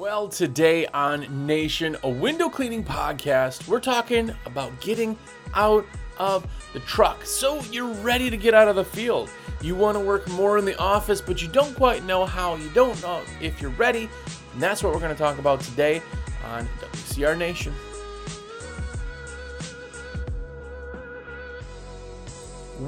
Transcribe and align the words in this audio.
Well, 0.00 0.28
today 0.28 0.86
on 0.86 1.46
Nation, 1.46 1.94
a 2.04 2.08
window 2.08 2.48
cleaning 2.48 2.82
podcast, 2.82 3.68
we're 3.68 3.80
talking 3.80 4.34
about 4.46 4.80
getting 4.80 5.14
out 5.52 5.84
of 6.16 6.46
the 6.72 6.80
truck. 6.80 7.26
So 7.26 7.60
you're 7.70 7.92
ready 7.96 8.30
to 8.30 8.38
get 8.38 8.54
out 8.54 8.66
of 8.66 8.76
the 8.76 8.84
field. 8.84 9.28
You 9.60 9.74
want 9.74 9.98
to 9.98 10.00
work 10.02 10.26
more 10.30 10.56
in 10.56 10.64
the 10.64 10.74
office, 10.78 11.20
but 11.20 11.42
you 11.42 11.48
don't 11.48 11.76
quite 11.76 12.02
know 12.04 12.24
how. 12.24 12.54
You 12.54 12.70
don't 12.70 12.98
know 13.02 13.20
if 13.42 13.60
you're 13.60 13.72
ready. 13.72 14.08
And 14.54 14.62
that's 14.62 14.82
what 14.82 14.94
we're 14.94 15.00
going 15.00 15.14
to 15.14 15.22
talk 15.22 15.38
about 15.38 15.60
today 15.60 16.00
on 16.46 16.64
WCR 16.80 17.36
Nation. 17.36 17.74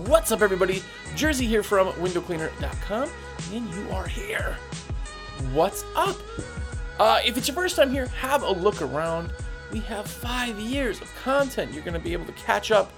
What's 0.06 0.32
up, 0.32 0.40
everybody? 0.40 0.82
Jersey 1.14 1.44
here 1.44 1.62
from 1.62 1.88
windowcleaner.com, 1.88 3.10
and 3.52 3.74
you 3.74 3.90
are 3.90 4.06
here. 4.06 4.56
What's 5.52 5.84
up? 5.94 6.16
Uh, 6.98 7.20
if 7.24 7.36
it's 7.36 7.48
your 7.48 7.54
first 7.54 7.76
time 7.76 7.90
here, 7.90 8.06
have 8.06 8.42
a 8.42 8.50
look 8.50 8.82
around. 8.82 9.30
We 9.70 9.80
have 9.80 10.06
five 10.06 10.58
years 10.58 11.00
of 11.00 11.12
content. 11.16 11.72
You're 11.72 11.82
going 11.82 11.94
to 11.94 12.00
be 12.00 12.12
able 12.12 12.26
to 12.26 12.32
catch 12.32 12.70
up, 12.70 12.92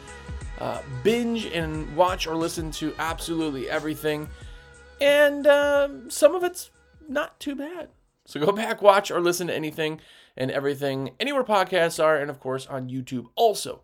uh, 0.59 0.83
binge, 1.03 1.47
and 1.47 1.95
watch 1.97 2.27
or 2.27 2.35
listen 2.35 2.71
to 2.73 2.93
absolutely 2.99 3.71
everything. 3.71 4.29
And 5.01 5.47
uh, 5.47 5.89
some 6.09 6.35
of 6.35 6.43
it's 6.43 6.71
not 7.09 7.39
too 7.39 7.55
bad. 7.55 7.89
So 8.27 8.41
go 8.41 8.53
back, 8.53 8.83
watch, 8.83 9.11
or 9.11 9.21
listen 9.21 9.47
to 9.47 9.55
anything 9.55 10.01
and 10.37 10.51
everything 10.51 11.13
anywhere 11.21 11.45
podcasts 11.45 12.03
are, 12.03 12.17
and 12.17 12.31
of 12.31 12.41
course 12.41 12.67
on 12.67 12.89
YouTube 12.89 13.27
also. 13.37 13.83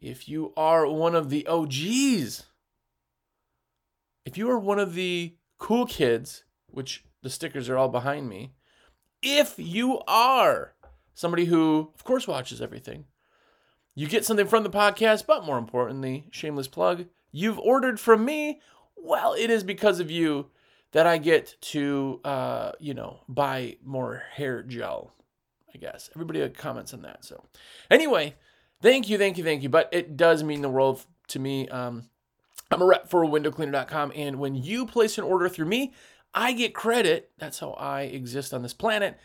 If 0.00 0.28
you 0.28 0.52
are 0.56 0.86
one 0.86 1.14
of 1.14 1.30
the 1.30 1.46
OGs, 1.46 2.46
if 4.24 4.36
you 4.36 4.50
are 4.50 4.58
one 4.58 4.78
of 4.78 4.94
the 4.94 5.36
cool 5.58 5.86
kids, 5.86 6.44
which 6.66 7.04
the 7.22 7.30
stickers 7.30 7.68
are 7.68 7.78
all 7.78 7.88
behind 7.88 8.28
me, 8.28 8.52
if 9.22 9.54
you 9.58 10.00
are 10.06 10.72
somebody 11.14 11.46
who, 11.46 11.90
of 11.94 12.04
course, 12.04 12.26
watches 12.26 12.60
everything, 12.60 13.04
you 13.94 14.06
get 14.06 14.24
something 14.24 14.46
from 14.46 14.62
the 14.62 14.70
podcast, 14.70 15.26
but 15.26 15.44
more 15.44 15.58
importantly, 15.58 16.26
shameless 16.30 16.68
plug, 16.68 17.06
you've 17.32 17.58
ordered 17.58 17.98
from 17.98 18.24
me, 18.24 18.60
well, 18.96 19.32
it 19.34 19.50
is 19.50 19.64
because 19.64 20.00
of 20.00 20.10
you 20.10 20.50
that 20.92 21.06
I 21.06 21.18
get 21.18 21.56
to, 21.60 22.20
uh, 22.24 22.72
you 22.78 22.94
know, 22.94 23.20
buy 23.28 23.76
more 23.84 24.22
hair 24.32 24.62
gel, 24.62 25.12
I 25.74 25.78
guess. 25.78 26.10
Everybody 26.14 26.48
comments 26.50 26.92
on 26.94 27.02
that. 27.02 27.24
So, 27.24 27.44
anyway, 27.90 28.34
Thank 28.82 29.08
you, 29.08 29.18
thank 29.18 29.38
you, 29.38 29.44
thank 29.44 29.62
you. 29.62 29.68
But 29.68 29.88
it 29.92 30.16
does 30.16 30.42
mean 30.42 30.62
the 30.62 30.68
world 30.68 31.04
to 31.28 31.38
me. 31.38 31.68
Um, 31.68 32.08
I'm 32.70 32.82
a 32.82 32.86
rep 32.86 33.08
for 33.08 33.24
windowcleaner.com, 33.24 34.12
and 34.14 34.36
when 34.38 34.54
you 34.54 34.86
place 34.86 35.18
an 35.18 35.24
order 35.24 35.48
through 35.48 35.66
me, 35.66 35.94
I 36.36 36.52
get 36.52 36.74
credit. 36.74 37.30
That's 37.38 37.58
how 37.58 37.70
I 37.72 38.02
exist 38.02 38.52
on 38.52 38.62
this 38.62 38.74
planet, 38.74 39.18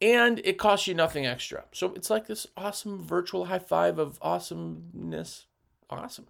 and 0.00 0.40
it 0.44 0.58
costs 0.58 0.86
you 0.86 0.94
nothing 0.94 1.26
extra. 1.26 1.64
So 1.72 1.92
it's 1.94 2.10
like 2.10 2.26
this 2.26 2.46
awesome 2.56 3.04
virtual 3.04 3.44
high 3.44 3.58
five 3.58 3.98
of 3.98 4.18
awesomeness. 4.22 5.44
Awesome. 5.90 6.26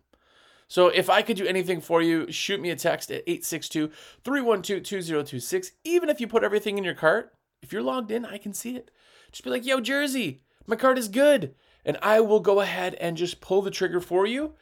So 0.66 0.88
if 0.88 1.08
I 1.08 1.22
could 1.22 1.36
do 1.36 1.46
anything 1.46 1.80
for 1.80 2.02
you, 2.02 2.30
shoot 2.32 2.60
me 2.60 2.70
a 2.70 2.76
text 2.76 3.10
at 3.10 3.22
862 3.26 3.90
312 4.24 4.82
2026. 4.82 5.72
Even 5.84 6.08
if 6.08 6.20
you 6.20 6.26
put 6.26 6.42
everything 6.42 6.78
in 6.78 6.84
your 6.84 6.94
cart, 6.94 7.32
if 7.62 7.72
you're 7.72 7.82
logged 7.82 8.10
in, 8.10 8.24
I 8.24 8.38
can 8.38 8.52
see 8.52 8.74
it. 8.74 8.90
Just 9.30 9.44
be 9.44 9.50
like, 9.50 9.64
yo, 9.64 9.80
Jersey, 9.80 10.42
my 10.66 10.76
cart 10.76 10.98
is 10.98 11.08
good 11.08 11.54
and 11.84 11.98
I 12.02 12.20
will 12.20 12.40
go 12.40 12.60
ahead 12.60 12.94
and 12.94 13.16
just 13.16 13.40
pull 13.40 13.62
the 13.62 13.70
trigger 13.70 14.00
for 14.00 14.26
you. 14.26 14.54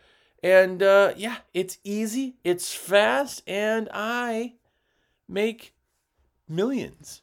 And 0.43 0.83
uh, 0.83 1.15
yeah, 1.17 1.37
it's 1.55 1.79
easy, 1.85 2.37
it's 2.43 2.75
fast, 2.75 3.43
and 3.47 3.89
I 3.95 4.55
make 5.33 5.75
millions 6.49 7.23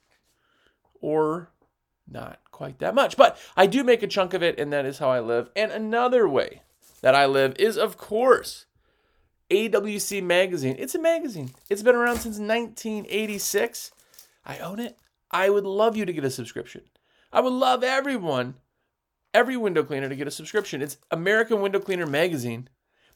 or 1.01 1.51
not 2.07 2.39
quite 2.51 2.79
that 2.79 2.95
much, 2.95 3.15
but 3.15 3.37
I 3.55 3.67
do 3.67 3.83
make 3.83 4.03
a 4.03 4.07
chunk 4.07 4.33
of 4.33 4.43
it, 4.43 4.59
and 4.59 4.73
that 4.73 4.85
is 4.85 4.97
how 4.97 5.09
I 5.09 5.19
live. 5.19 5.49
And 5.55 5.71
another 5.71 6.27
way 6.27 6.63
that 7.01 7.15
I 7.15 7.25
live 7.25 7.55
is, 7.59 7.77
of 7.77 7.97
course, 7.97 8.65
AWC 9.49 10.23
Magazine. 10.23 10.75
It's 10.79 10.95
a 10.95 10.99
magazine, 10.99 11.51
it's 11.69 11.83
been 11.83 11.95
around 11.95 12.17
since 12.17 12.37
1986. 12.37 13.91
I 14.45 14.57
own 14.59 14.79
it. 14.79 14.97
I 15.31 15.49
would 15.49 15.65
love 15.65 15.95
you 15.95 16.05
to 16.05 16.13
get 16.13 16.23
a 16.23 16.31
subscription. 16.31 16.81
I 17.31 17.41
would 17.41 17.53
love 17.53 17.83
everyone 17.83 18.55
every 19.33 19.55
window 19.55 19.83
cleaner 19.83 20.09
to 20.09 20.15
get 20.15 20.27
a 20.27 20.31
subscription. 20.31 20.81
It's 20.81 20.97
American 21.11 21.61
Window 21.61 21.79
Cleaner 21.79 22.07
Magazine, 22.07 22.67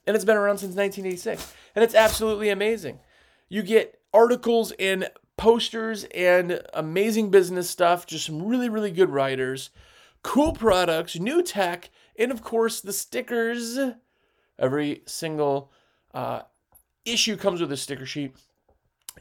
and 0.06 0.16
it's 0.16 0.26
been 0.26 0.38
around 0.38 0.60
since 0.60 0.76
1986. 0.76 1.54
And 1.76 1.84
it's 1.84 1.96
absolutely 1.96 2.50
amazing. 2.50 3.00
You 3.50 3.64
get 3.64 4.00
articles 4.14 4.72
and 4.80 5.10
posters 5.38 6.06
and 6.14 6.62
amazing 6.74 7.32
business 7.32 7.70
stuff, 7.70 8.06
just 8.06 8.26
some 8.26 8.46
really, 8.46 8.70
really 8.70 8.92
good 8.92 9.10
writers, 9.10 9.70
cool 10.22 10.54
products, 10.54 11.18
new 11.18 11.42
tech, 11.42 11.90
and 12.18 12.32
of 12.32 12.42
course, 12.42 12.80
the 12.82 12.94
stickers. 12.94 13.80
Every 14.60 15.02
single 15.06 15.72
uh, 16.14 16.44
issue 17.06 17.36
comes 17.36 17.60
with 17.60 17.72
a 17.72 17.78
sticker 17.78 18.06
sheet, 18.06 18.36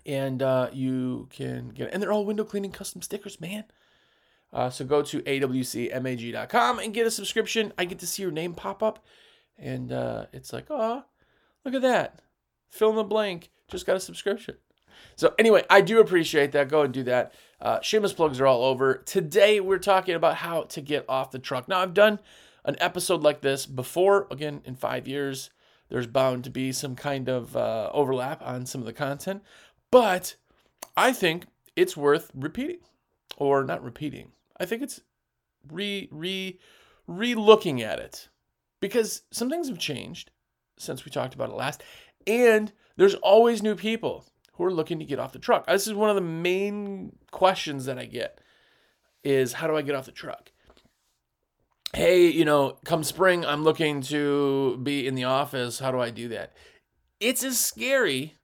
and 0.05 0.43
uh, 0.43 0.69
you 0.73 1.29
can 1.31 1.71
get 1.71 1.93
And 1.93 2.03
they're 2.03 2.13
all 2.13 2.27
window 2.27 2.45
cleaning 2.45 2.73
custom 2.73 3.03
stickers, 3.03 3.41
man. 3.41 3.65
Uh, 4.53 4.69
so 4.69 4.85
go 4.85 5.01
to 5.03 5.23
awcmag.com 5.23 6.79
and 6.79 6.93
get 6.93 7.07
a 7.07 7.11
subscription. 7.11 7.73
I 7.79 7.87
get 7.87 7.99
to 8.01 8.07
see 8.07 8.23
your 8.23 8.31
name 8.31 8.53
pop 8.53 8.83
up, 8.83 9.05
and 9.59 9.91
uh, 9.91 10.27
it's 10.33 10.53
like, 10.53 10.67
oh, 10.69 11.05
look 11.65 11.75
at 11.75 11.83
that. 11.83 12.21
Fill 12.69 12.91
in 12.91 12.97
the 12.97 13.05
blank. 13.05 13.51
Just 13.69 13.87
got 13.87 13.97
a 13.97 14.01
subscription. 14.01 14.57
So 15.17 15.35
anyway, 15.39 15.65
I 15.71 15.81
do 15.81 16.01
appreciate 16.01 16.53
that. 16.53 16.69
Go 16.69 16.83
and 16.83 16.93
do 16.93 17.03
that. 17.05 17.33
Uh, 17.61 17.81
shameless 17.81 18.13
plugs 18.13 18.41
are 18.41 18.47
all 18.47 18.65
over. 18.65 18.95
Today 18.95 19.61
we're 19.61 19.79
talking 19.79 20.15
about 20.15 20.37
how 20.37 20.63
to 20.65 20.81
get 20.81 21.05
off 21.09 21.31
the 21.31 21.39
truck. 21.39 21.69
Now 21.69 21.81
I've 21.81 21.95
done 21.95 22.19
an 22.65 22.77
episode 22.81 23.23
like 23.23 23.41
this 23.41 23.67
before. 23.67 24.27
Again, 24.31 24.63
in 24.65 24.75
five 24.75 25.07
years, 25.07 25.51
there's 25.89 26.07
bound 26.07 26.45
to 26.45 26.51
be 26.51 26.73
some 26.73 26.97
kind 26.97 27.29
of 27.29 27.57
uh, 27.57 27.91
overlap 27.93 28.43
on 28.43 28.67
some 28.67 28.81
of 28.81 28.87
the 28.87 28.93
content, 28.93 29.43
but 29.91 30.37
I 30.97 31.13
think 31.13 31.47
it's 31.77 31.97
worth 31.97 32.31
repeating, 32.35 32.79
or 33.37 33.65
not 33.65 33.85
repeating. 33.85 34.33
I 34.59 34.65
think 34.65 34.83
it's 34.83 35.01
re 35.71 36.09
re 36.11 36.59
re 37.07 37.35
looking 37.35 37.83
at 37.83 37.99
it 37.99 38.29
because 38.81 39.23
some 39.31 39.51
things 39.51 39.69
have 39.69 39.79
changed 39.79 40.31
since 40.79 41.05
we 41.05 41.13
talked 41.13 41.35
about 41.35 41.51
it 41.51 41.57
last, 41.57 41.83
and 42.27 42.73
there's 42.97 43.15
always 43.17 43.63
new 43.63 43.75
people 43.75 44.25
who 44.53 44.65
are 44.65 44.73
looking 44.73 44.99
to 44.99 45.05
get 45.05 45.19
off 45.19 45.33
the 45.33 45.39
truck. 45.39 45.67
This 45.67 45.87
is 45.87 45.95
one 45.95 46.11
of 46.11 46.17
the 46.17 46.23
main 46.23 47.17
questions 47.31 47.87
that 47.87 47.99
I 47.99 48.07
get 48.07 48.41
is 49.25 49.55
how 49.55 49.67
do 49.67 49.77
I 49.77 49.83
get 49.83 49.95
off 49.95 50.07
the 50.07 50.13
truck? 50.13 50.51
Hey, 51.95 52.29
you 52.29 52.45
know, 52.45 52.79
come 52.85 53.05
spring, 53.05 53.45
I'm 53.45 53.65
looking 53.65 54.01
to 54.03 54.79
be 54.83 55.07
in 55.07 55.15
the 55.15 55.25
office. 55.25 55.79
How 55.79 55.91
do 55.91 56.01
I 56.01 56.11
do 56.11 56.29
that? 56.29 56.55
It's 57.21 57.45
as 57.45 57.59
scary 57.59 58.35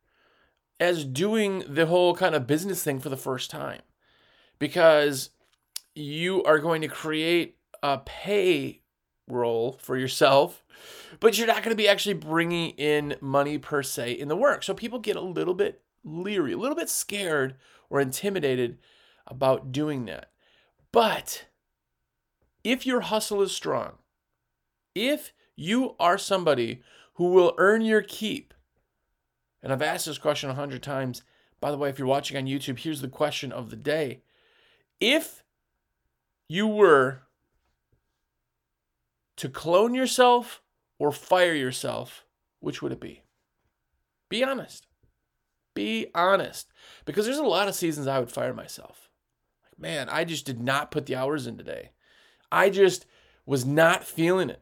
as 0.78 1.04
doing 1.04 1.64
the 1.66 1.86
whole 1.86 2.14
kind 2.14 2.34
of 2.34 2.46
business 2.46 2.82
thing 2.82 3.00
for 3.00 3.08
the 3.08 3.16
first 3.16 3.50
time 3.50 3.80
because 4.58 5.30
you 5.94 6.44
are 6.44 6.58
going 6.58 6.82
to 6.82 6.88
create 6.88 7.56
a 7.82 7.98
pay 7.98 8.82
role 9.28 9.78
for 9.82 9.96
yourself, 9.96 10.62
but 11.20 11.36
you're 11.36 11.46
not 11.46 11.62
going 11.62 11.70
to 11.70 11.82
be 11.82 11.88
actually 11.88 12.14
bringing 12.14 12.70
in 12.70 13.16
money 13.20 13.58
per 13.58 13.82
se 13.82 14.12
in 14.12 14.28
the 14.28 14.36
work. 14.36 14.62
So 14.62 14.74
people 14.74 14.98
get 14.98 15.16
a 15.16 15.20
little 15.20 15.54
bit 15.54 15.82
leery, 16.08 16.52
a 16.52 16.58
little 16.58 16.76
bit 16.76 16.88
scared 16.88 17.56
or 17.90 18.00
intimidated 18.00 18.78
about 19.26 19.72
doing 19.72 20.06
that. 20.06 20.30
But 20.92 21.46
if 22.64 22.86
your 22.86 23.00
hustle 23.02 23.42
is 23.42 23.52
strong, 23.52 23.92
if 24.94 25.32
you 25.56 25.94
are 25.98 26.18
somebody 26.18 26.82
who 27.14 27.30
will 27.30 27.54
earn 27.58 27.82
your 27.82 28.02
keep, 28.02 28.54
and 29.62 29.72
I've 29.72 29.82
asked 29.82 30.06
this 30.06 30.18
question 30.18 30.50
a 30.50 30.54
hundred 30.54 30.82
times. 30.82 31.22
By 31.60 31.70
the 31.70 31.76
way, 31.76 31.88
if 31.88 31.98
you're 31.98 32.06
watching 32.06 32.36
on 32.36 32.46
YouTube, 32.46 32.78
here's 32.78 33.00
the 33.00 33.08
question 33.08 33.50
of 33.50 33.70
the 33.70 33.76
day. 33.76 34.22
If 35.00 35.42
you 36.48 36.66
were 36.66 37.22
to 39.36 39.48
clone 39.48 39.94
yourself 39.94 40.62
or 40.98 41.12
fire 41.12 41.54
yourself, 41.54 42.24
which 42.60 42.82
would 42.82 42.92
it 42.92 43.00
be? 43.00 43.22
Be 44.28 44.42
honest. 44.44 44.87
Be 45.78 46.08
honest. 46.12 46.66
Because 47.04 47.24
there's 47.24 47.38
a 47.38 47.44
lot 47.44 47.68
of 47.68 47.74
seasons 47.76 48.08
I 48.08 48.18
would 48.18 48.32
fire 48.32 48.52
myself. 48.52 49.08
Like, 49.62 49.78
man, 49.78 50.08
I 50.08 50.24
just 50.24 50.44
did 50.44 50.60
not 50.60 50.90
put 50.90 51.06
the 51.06 51.14
hours 51.14 51.46
in 51.46 51.56
today. 51.56 51.90
I 52.50 52.68
just 52.68 53.06
was 53.46 53.64
not 53.64 54.02
feeling 54.02 54.50
it. 54.50 54.60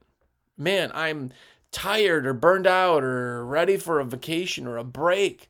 Man, 0.58 0.92
I'm 0.92 1.32
tired 1.72 2.26
or 2.26 2.34
burned 2.34 2.66
out 2.66 3.02
or 3.02 3.46
ready 3.46 3.78
for 3.78 3.98
a 3.98 4.04
vacation 4.04 4.66
or 4.66 4.76
a 4.76 4.84
break, 4.84 5.48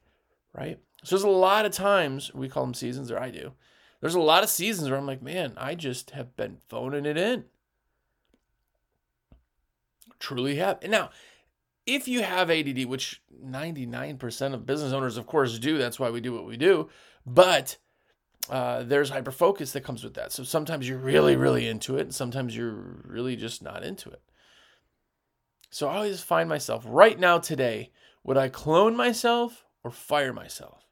right? 0.53 0.79
So 1.03 1.17
there's 1.17 1.25
a 1.25 1.29
lot 1.29 1.67
of 1.67 1.73
times, 1.73 2.33
we 2.33 2.49
call 2.49 2.63
them 2.63 2.73
seasons, 2.73 3.11
or 3.11 3.19
I 3.19 3.33
do, 3.33 3.53
there's 4.01 4.15
a 4.15 4.21
lot 4.21 4.45
of 4.45 4.49
seasons 4.49 4.89
where 4.89 5.01
I'm 5.01 5.05
like, 5.05 5.21
man, 5.21 5.55
I 5.57 5.75
just 5.75 6.13
have 6.13 6.37
been 6.37 6.59
phoning 6.69 7.07
it 7.07 7.17
in. 7.17 7.47
Truly 10.21 10.55
have. 10.59 10.79
And 10.83 10.93
now, 10.93 11.11
if 11.87 12.09
you 12.09 12.23
have 12.23 12.50
ADD, 12.50 12.85
which 12.87 13.23
99% 13.44 14.55
of 14.55 14.67
business 14.67 14.93
owners, 14.93 15.17
of 15.17 15.27
course, 15.27 15.59
do, 15.59 15.79
that's 15.79 16.00
why 16.00 16.11
we 16.11 16.21
do 16.21 16.35
what 16.35 16.47
we 16.47 16.56
do. 16.56 16.88
But 17.25 17.79
uh, 18.50 18.83
there's 18.83 19.11
hyper 19.11 19.31
focus 19.31 19.73
that 19.73 19.85
comes 19.85 20.03
with 20.03 20.15
that. 20.15 20.33
So 20.33 20.43
sometimes 20.43 20.88
you're 20.88 20.99
really, 20.99 21.37
really 21.37 21.69
into 21.69 21.97
it, 21.97 22.03
and 22.03 22.15
sometimes 22.15 22.56
you're 22.56 23.03
really 23.05 23.37
just 23.37 23.62
not 23.62 23.85
into 23.85 24.11
it. 24.11 24.21
So 25.71 25.88
I 25.88 25.97
always 25.97 26.21
find 26.23 26.49
myself 26.49 26.85
right 26.87 27.19
now 27.19 27.38
today, 27.38 27.91
would 28.25 28.37
I 28.37 28.49
clone 28.49 28.97
myself 28.97 29.65
or 29.85 29.91
fire 29.91 30.32
myself? 30.32 30.85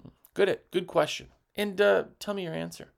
Hmm, 0.00 0.10
good, 0.34 0.60
good 0.70 0.86
question. 0.86 1.28
And 1.56 1.80
uh, 1.80 2.04
tell 2.18 2.34
me 2.34 2.44
your 2.44 2.54
answer. 2.54 2.92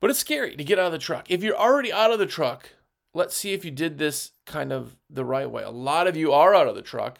But 0.00 0.10
it's 0.10 0.18
scary 0.18 0.56
to 0.56 0.64
get 0.64 0.78
out 0.78 0.86
of 0.86 0.92
the 0.92 0.98
truck. 0.98 1.30
If 1.30 1.42
you're 1.42 1.56
already 1.56 1.92
out 1.92 2.12
of 2.12 2.18
the 2.18 2.26
truck, 2.26 2.70
let's 3.14 3.36
see 3.36 3.52
if 3.52 3.64
you 3.64 3.70
did 3.70 3.98
this 3.98 4.32
kind 4.46 4.72
of 4.72 4.96
the 5.08 5.24
right 5.24 5.50
way. 5.50 5.62
A 5.62 5.70
lot 5.70 6.06
of 6.06 6.16
you 6.16 6.32
are 6.32 6.54
out 6.54 6.68
of 6.68 6.74
the 6.74 6.82
truck, 6.82 7.18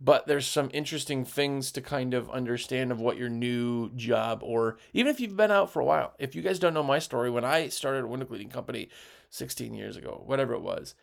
but 0.00 0.26
there's 0.26 0.46
some 0.46 0.70
interesting 0.72 1.24
things 1.24 1.72
to 1.72 1.80
kind 1.80 2.14
of 2.14 2.30
understand 2.30 2.92
of 2.92 3.00
what 3.00 3.16
your 3.16 3.28
new 3.28 3.90
job 3.94 4.40
or 4.42 4.78
even 4.92 5.10
if 5.10 5.20
you've 5.20 5.36
been 5.36 5.50
out 5.50 5.70
for 5.70 5.80
a 5.80 5.84
while. 5.84 6.14
If 6.18 6.34
you 6.34 6.42
guys 6.42 6.58
don't 6.58 6.74
know 6.74 6.82
my 6.82 6.98
story, 6.98 7.30
when 7.30 7.44
I 7.44 7.68
started 7.68 8.04
a 8.04 8.06
window 8.06 8.26
cleaning 8.26 8.50
company 8.50 8.88
16 9.30 9.74
years 9.74 9.96
ago, 9.96 10.22
whatever 10.26 10.54
it 10.54 10.62
was, 10.62 10.94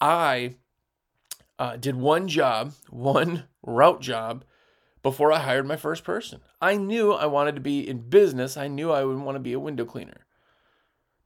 I 0.00 0.56
uh, 1.58 1.76
did 1.76 1.96
one 1.96 2.28
job, 2.28 2.74
one 2.90 3.44
route 3.62 4.00
job 4.00 4.44
before 5.02 5.32
I 5.32 5.40
hired 5.40 5.66
my 5.66 5.76
first 5.76 6.04
person. 6.04 6.40
I 6.60 6.76
knew 6.76 7.12
I 7.12 7.26
wanted 7.26 7.56
to 7.56 7.60
be 7.60 7.86
in 7.86 8.08
business. 8.08 8.56
I 8.56 8.68
knew 8.68 8.90
I 8.90 9.04
would 9.04 9.18
want 9.18 9.36
to 9.36 9.40
be 9.40 9.52
a 9.52 9.60
window 9.60 9.84
cleaner. 9.84 10.26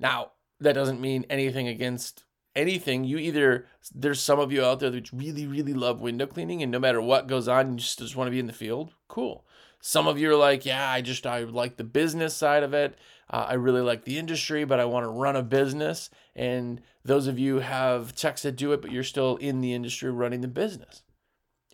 Now, 0.01 0.33
that 0.61 0.75
doesn't 0.75 1.01
mean 1.01 1.25
anything 1.31 1.69
against 1.69 2.25
anything. 2.59 3.05
You 3.05 3.19
either, 3.19 3.67
there's 3.95 4.21
some 4.21 4.41
of 4.41 4.53
you 4.53 4.65
out 4.65 4.81
there 4.81 4.91
that 4.91 5.13
really, 5.13 5.47
really 5.47 5.73
love 5.73 6.01
window 6.01 6.27
cleaning, 6.27 6.63
and 6.63 6.73
no 6.73 6.79
matter 6.79 7.01
what 7.01 7.29
goes 7.29 7.49
on, 7.49 7.71
you 7.71 7.77
just, 7.77 7.99
just 7.99 8.17
want 8.17 8.27
to 8.27 8.33
be 8.33 8.41
in 8.41 8.47
the 8.47 8.53
field. 8.53 8.93
Cool. 9.07 9.45
Some 9.81 10.09
of 10.09 10.19
you 10.19 10.31
are 10.33 10.37
like, 10.37 10.67
yeah, 10.67 10.91
I 10.91 11.01
just, 11.01 11.25
I 11.25 11.45
like 11.45 11.77
the 11.77 11.85
business 11.85 12.35
side 12.35 12.65
of 12.65 12.75
it. 12.75 12.99
Uh, 13.31 13.47
I 13.49 13.55
really 13.55 13.81
like 13.81 14.05
the 14.05 14.19
industry, 14.19 14.65
but 14.65 14.81
I 14.81 14.85
want 14.87 15.05
to 15.05 15.09
run 15.09 15.37
a 15.37 15.43
business. 15.43 16.11
And 16.35 16.81
those 17.05 17.29
of 17.29 17.39
you 17.39 17.61
have 17.61 18.15
techs 18.15 18.43
that 18.43 18.57
do 18.57 18.73
it, 18.73 18.83
but 18.83 18.91
you're 18.91 19.05
still 19.05 19.37
in 19.37 19.61
the 19.61 19.75
industry 19.75 20.11
running 20.11 20.41
the 20.41 20.49
business. 20.49 21.05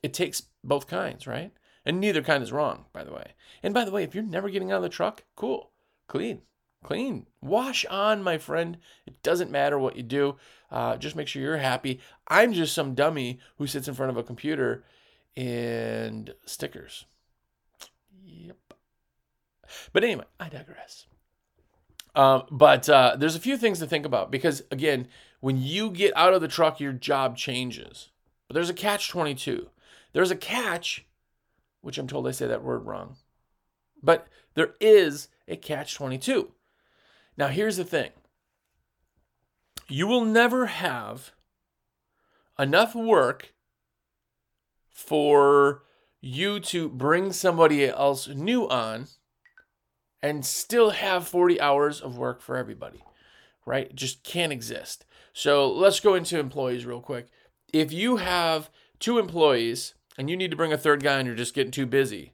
It 0.03 0.13
takes 0.13 0.43
both 0.63 0.87
kinds, 0.87 1.27
right? 1.27 1.53
And 1.87 1.99
neither 1.99 2.23
kind 2.23 2.43
is 2.43 2.53
wrong, 2.53 2.85
by 2.93 3.05
the 3.05 3.13
way. 3.13 3.33
And 3.63 3.73
by 3.73 3.85
the 3.85 3.91
way, 3.91 4.05
if 4.05 4.15
you're 4.15 4.25
never 4.25 4.51
getting 4.51 4.71
out 4.71 4.79
of 4.79 4.83
the 4.83 4.89
truck, 4.91 5.25
cool, 5.35 5.71
clean, 6.07 6.43
clean. 6.85 7.27
Wash 7.41 7.85
on, 7.87 8.23
my 8.23 8.39
friend. 8.39 8.79
It 9.07 9.21
doesn't 9.23 9.51
matter 9.51 9.79
what 9.79 9.97
you 9.97 10.05
do. 10.05 10.37
Uh, 10.71 10.97
just 10.97 11.17
make 11.17 11.27
sure 11.27 11.43
you're 11.43 11.57
happy. 11.57 12.01
I'm 12.29 12.53
just 12.53 12.75
some 12.75 12.95
dummy 12.95 13.41
who 13.59 13.67
sits 13.67 13.89
in 13.89 13.95
front 13.95 14.11
of 14.11 14.17
a 14.17 14.23
computer 14.23 14.85
and 15.37 16.33
stickers. 16.47 17.07
Yep. 18.25 18.57
But 19.93 20.05
anyway, 20.05 20.25
I 20.39 20.49
digress. 20.49 21.07
Um, 22.15 22.45
but 22.51 22.89
uh, 22.89 23.17
there's 23.19 23.35
a 23.35 23.41
few 23.41 23.57
things 23.57 23.81
to 23.81 23.87
think 23.87 24.07
about 24.07 24.31
because, 24.31 24.63
again, 24.71 25.09
when 25.41 25.61
you 25.61 25.91
get 25.91 26.17
out 26.17 26.35
of 26.35 26.41
the 26.41 26.49
truck, 26.49 26.81
your 26.81 26.93
job 26.93 27.37
changes. 27.37 28.11
But 28.47 28.55
there's 28.55 28.71
a 28.71 28.75
catch 28.75 29.09
22. 29.09 29.69
There's 30.13 30.31
a 30.31 30.37
catch, 30.37 31.07
which 31.81 31.99
I'm 31.99 32.07
told 32.07 32.29
I 32.29 32.31
say 32.31 32.47
that 32.47 32.63
word 32.63 32.87
wrong. 32.87 33.17
But 34.03 34.29
there 34.55 34.75
is 34.81 35.29
a 35.49 35.57
catch 35.57 35.95
22. 35.95 36.53
Now, 37.37 37.49
here's 37.49 37.77
the 37.77 37.85
thing 37.85 38.11
you 39.89 40.07
will 40.07 40.25
never 40.25 40.67
have 40.67 41.33
enough 42.59 42.95
work 42.95 43.55
for 44.89 45.83
you 46.21 46.61
to 46.61 46.89
bring 46.89 47.33
somebody 47.33 47.87
else 47.87 48.29
new 48.29 48.69
on 48.69 49.09
and 50.23 50.47
still 50.47 50.91
have 50.91 51.29
40 51.29 51.61
hours 51.61 52.01
of 52.01 52.17
work 52.17 52.41
for 52.41 52.57
everybody, 52.57 53.05
right? 53.67 53.95
Just 53.95 54.25
can't 54.25 54.53
exist. 54.53 55.05
So 55.35 55.71
let's 55.71 56.01
go 56.01 56.15
into 56.15 56.39
employees 56.39 56.87
real 56.87 57.01
quick. 57.01 57.27
If 57.73 57.93
you 57.93 58.17
have 58.17 58.71
two 58.99 59.19
employees 59.19 59.95
and 60.17 60.31
you 60.31 60.37
need 60.37 60.51
to 60.51 60.57
bring 60.57 60.73
a 60.73 60.79
third 60.79 61.03
guy 61.03 61.19
and 61.19 61.27
you're 61.27 61.37
just 61.37 61.55
getting 61.55 61.73
too 61.73 61.87
busy, 61.87 62.33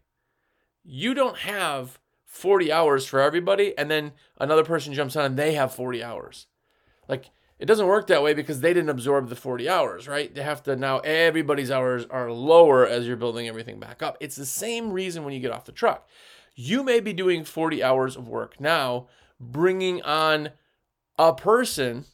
you 0.85 1.14
don't 1.14 1.38
have 1.38 1.99
40 2.31 2.71
hours 2.71 3.06
for 3.06 3.21
everybody, 3.21 3.77
and 3.77 3.91
then 3.91 4.12
another 4.38 4.62
person 4.65 4.94
jumps 4.94 5.17
on 5.17 5.25
and 5.25 5.37
they 5.37 5.55
have 5.55 5.75
40 5.75 6.03
hours. 6.03 6.47
Like, 7.09 7.31
it 7.59 7.67
doesn't 7.67 7.88
work 7.88 8.06
that 8.06 8.23
way 8.23 8.35
because 8.35 8.61
they 8.61 8.73
didn't 8.73 8.88
absorb 8.88 9.29
the 9.29 9.35
40 9.35 9.69
hours, 9.69 10.06
right? 10.06 10.32
They 10.32 10.44
have 10.44 10.62
to 10.62 10.77
now, 10.77 11.00
everybody's 11.00 11.73
hours 11.73 12.06
are 12.09 12.31
lower 12.31 12.87
as 12.87 13.09
you're 13.09 13.17
building 13.17 13.49
everything 13.49 13.81
back 13.81 14.00
up. 14.00 14.17
It's 14.21 14.37
the 14.37 14.47
same 14.47 14.93
reason 14.93 15.25
when 15.25 15.35
you 15.35 15.41
get 15.41 15.50
off 15.50 15.65
the 15.65 15.73
truck. 15.73 16.09
You 16.55 16.85
may 16.85 17.00
be 17.00 17.12
doing 17.12 17.44
40 17.44 17.82
hours 17.82 18.15
of 18.15 18.29
work 18.29 18.61
now, 18.61 19.09
bringing 19.41 20.00
on 20.03 20.50
a 21.19 21.35
person 21.35 22.05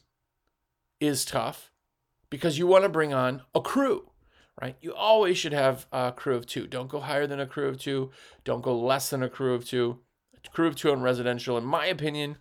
is 0.99 1.25
tough 1.25 1.71
because 2.31 2.57
you 2.57 2.65
want 2.65 2.85
to 2.85 2.89
bring 2.89 3.13
on 3.13 3.43
a 3.53 3.61
crew 3.61 4.09
right? 4.59 4.75
You 4.81 4.95
always 4.95 5.37
should 5.37 5.53
have 5.53 5.85
a 5.91 6.11
crew 6.11 6.35
of 6.35 6.47
two. 6.47 6.65
Don't 6.65 6.89
go 6.89 6.99
higher 6.99 7.27
than 7.27 7.39
a 7.39 7.45
crew 7.45 7.67
of 7.67 7.79
two. 7.79 8.09
Don't 8.43 8.63
go 8.63 8.75
less 8.75 9.11
than 9.11 9.21
a 9.21 9.29
crew 9.29 9.53
of 9.53 9.63
two 9.63 9.99
crew 10.51 10.67
of 10.67 10.75
two 10.75 10.91
on 10.91 11.01
residential, 11.01 11.57
in 11.57 11.65
my 11.65 11.85
opinion, 11.85 12.37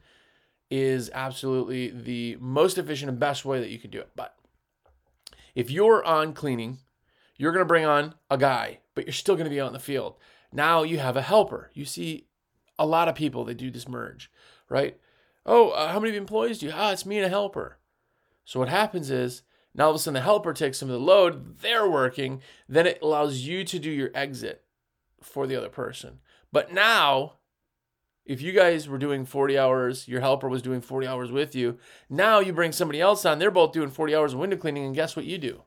is 0.70 1.11
absolutely 1.14 1.91
the 1.91 2.37
most 2.41 2.79
efficient 2.79 3.11
and 3.11 3.19
best 3.19 3.44
way 3.44 3.61
that 3.61 3.70
you 3.70 3.79
can 3.79 3.91
do 3.91 4.00
it. 4.00 4.11
But 4.17 4.35
if 5.55 5.70
you're 5.70 6.05
on 6.05 6.32
cleaning, 6.32 6.79
you're 7.37 7.53
going 7.53 7.64
to 7.64 7.69
bring 7.69 7.85
on 7.85 8.14
a 8.31 8.38
guy, 8.38 8.81
but 8.94 9.05
you're 9.05 9.12
still 9.12 9.37
going 9.37 9.44
to 9.44 9.50
be 9.50 9.61
out 9.61 9.69
in 9.69 9.73
the 9.73 9.79
field. 9.79 10.17
Now 10.53 10.82
you 10.82 10.99
have 10.99 11.17
a 11.17 11.23
helper. 11.23 11.70
You 11.75 11.85
see 11.85 12.26
a 12.79 12.87
lot 12.87 13.08
of 13.08 13.14
people 13.14 13.44
that 13.44 13.56
do 13.56 13.70
this 13.70 13.88
merge, 13.88 14.31
right? 14.69 14.99
Oh, 15.44 15.70
uh, 15.70 15.88
how 15.93 16.00
many 16.00 16.17
employees 16.17 16.58
do 16.58 16.67
you? 16.67 16.73
Ah, 16.75 16.93
it's 16.93 17.06
me 17.06 17.19
and 17.19 17.26
a 17.26 17.31
helper. 17.31 17.79
So 18.44 18.61
what 18.61 18.69
happens 18.69 19.11
is 19.11 19.43
now 19.75 19.85
all 19.85 19.91
of 19.91 19.97
a 19.97 19.99
sudden 19.99 20.14
the 20.14 20.20
helper 20.20 20.53
takes 20.53 20.79
some 20.79 20.88
of 20.88 20.94
the 20.94 21.00
load. 21.00 21.58
They're 21.61 21.88
working. 21.88 22.41
Then 22.69 22.87
it 22.87 22.99
allows 23.03 23.41
you 23.41 23.64
to 23.64 23.79
do 23.79 23.91
your 23.91 24.11
exit 24.14 24.64
for 25.23 25.47
the 25.47 25.56
other 25.56 25.69
person. 25.69 26.20
But 26.53 26.73
now 26.73 27.35
if 28.26 28.43
you 28.43 28.52
guys 28.52 28.88
were 28.88 28.99
doing 28.99 29.25
40 29.25 29.56
hours, 29.56 30.08
your 30.08 30.20
helper 30.20 30.49
was 30.49 30.61
doing 30.61 30.81
40 30.81 31.06
hours 31.06 31.31
with 31.31 31.55
you, 31.55 31.78
now 32.11 32.40
you 32.40 32.52
bring 32.52 32.73
somebody 32.73 33.00
else 33.00 33.25
on, 33.25 33.38
they're 33.38 33.52
both 33.52 33.73
doing 33.73 33.88
40 33.88 34.14
hours 34.14 34.32
of 34.32 34.40
window 34.40 34.56
cleaning, 34.56 34.84
and 34.84 34.94
guess 34.94 35.14
what 35.14 35.25
you 35.25 35.38
do? 35.38 35.62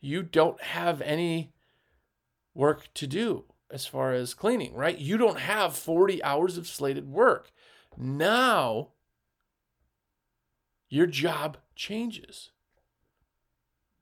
You 0.00 0.22
don't 0.22 0.60
have 0.62 1.02
any 1.02 1.52
work 2.54 2.88
to 2.94 3.08
do 3.08 3.44
as 3.70 3.86
far 3.86 4.12
as 4.12 4.34
cleaning, 4.34 4.72
right? 4.72 4.96
You 4.96 5.18
don't 5.18 5.40
have 5.40 5.76
40 5.76 6.22
hours 6.22 6.56
of 6.56 6.68
slated 6.68 7.08
work. 7.08 7.50
Now, 7.96 8.90
your 10.88 11.06
job 11.06 11.58
changes. 11.74 12.52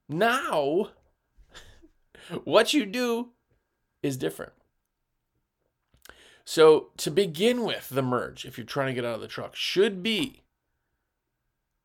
Now, 0.07 0.91
what 2.43 2.73
you 2.73 2.85
do 2.85 3.29
is 4.03 4.15
different. 4.15 4.53
So, 6.49 6.91
to 6.95 7.11
begin 7.11 7.65
with, 7.65 7.89
the 7.89 8.01
merge, 8.01 8.45
if 8.45 8.57
you're 8.57 8.65
trying 8.65 8.87
to 8.87 8.93
get 8.93 9.03
out 9.03 9.15
of 9.15 9.19
the 9.19 9.27
truck, 9.27 9.53
should 9.53 10.01
be 10.01 10.43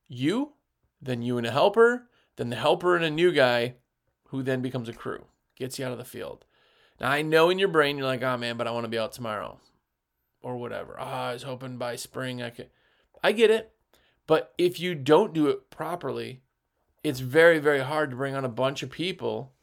you, 0.07 0.52
then 1.00 1.21
you 1.21 1.37
and 1.37 1.45
a 1.45 1.50
helper, 1.50 2.07
then 2.37 2.49
the 2.49 2.54
helper 2.54 2.95
and 2.95 3.04
a 3.04 3.11
new 3.11 3.33
guy, 3.33 3.75
who 4.28 4.40
then 4.40 4.62
becomes 4.62 4.88
a 4.88 4.92
crew, 4.92 5.25
gets 5.57 5.81
you 5.81 5.85
out 5.85 5.90
of 5.90 5.99
the 5.99 6.04
field. 6.04 6.45
Now, 7.00 7.11
I 7.11 7.23
know 7.23 7.50
in 7.50 7.59
your 7.59 7.66
brain 7.66 7.99
you're 7.99 8.07
like, 8.07 8.23
oh 8.23 8.37
man, 8.37 8.57
but 8.57 8.69
I 8.69 8.71
want 8.71 8.85
to 8.85 8.88
be 8.88 9.00
out 9.00 9.11
tomorrow 9.11 9.59
or 10.42 10.57
whatever. 10.57 10.97
Oh, 10.97 11.02
I 11.02 11.33
was 11.33 11.42
hoping 11.42 11.76
by 11.76 11.97
spring 11.97 12.40
I 12.40 12.50
could. 12.50 12.71
I 13.21 13.33
get 13.33 13.50
it. 13.50 13.73
But 14.28 14.54
if 14.59 14.78
you 14.78 14.95
don't 14.95 15.35
do 15.35 15.49
it 15.49 15.71
properly, 15.71 16.42
it's 17.02 17.19
very, 17.19 17.59
very 17.59 17.81
hard 17.81 18.11
to 18.11 18.16
bring 18.16 18.37
on 18.37 18.45
a 18.45 18.49
bunch 18.49 18.85
of 18.85 18.90
people 18.90 19.54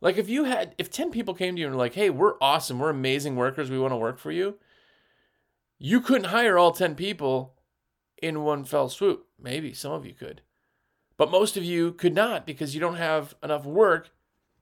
like 0.00 0.16
if 0.18 0.28
you 0.28 0.44
had 0.44 0.74
if 0.78 0.90
10 0.90 1.10
people 1.10 1.34
came 1.34 1.54
to 1.54 1.60
you 1.60 1.66
and 1.66 1.74
were 1.74 1.82
like, 1.82 1.94
"Hey, 1.94 2.10
we're 2.10 2.36
awesome. 2.40 2.78
We're 2.78 2.90
amazing 2.90 3.36
workers. 3.36 3.70
We 3.70 3.78
want 3.78 3.92
to 3.92 3.96
work 3.96 4.18
for 4.18 4.30
you." 4.30 4.58
You 5.78 6.00
couldn't 6.00 6.28
hire 6.28 6.58
all 6.58 6.72
10 6.72 6.94
people 6.94 7.54
in 8.22 8.42
one 8.42 8.64
fell 8.64 8.88
swoop. 8.88 9.26
Maybe 9.38 9.74
some 9.74 9.92
of 9.92 10.06
you 10.06 10.14
could. 10.14 10.40
But 11.16 11.30
most 11.30 11.56
of 11.56 11.64
you 11.64 11.92
could 11.92 12.14
not 12.14 12.46
because 12.46 12.74
you 12.74 12.80
don't 12.80 12.96
have 12.96 13.34
enough 13.42 13.64
work 13.64 14.10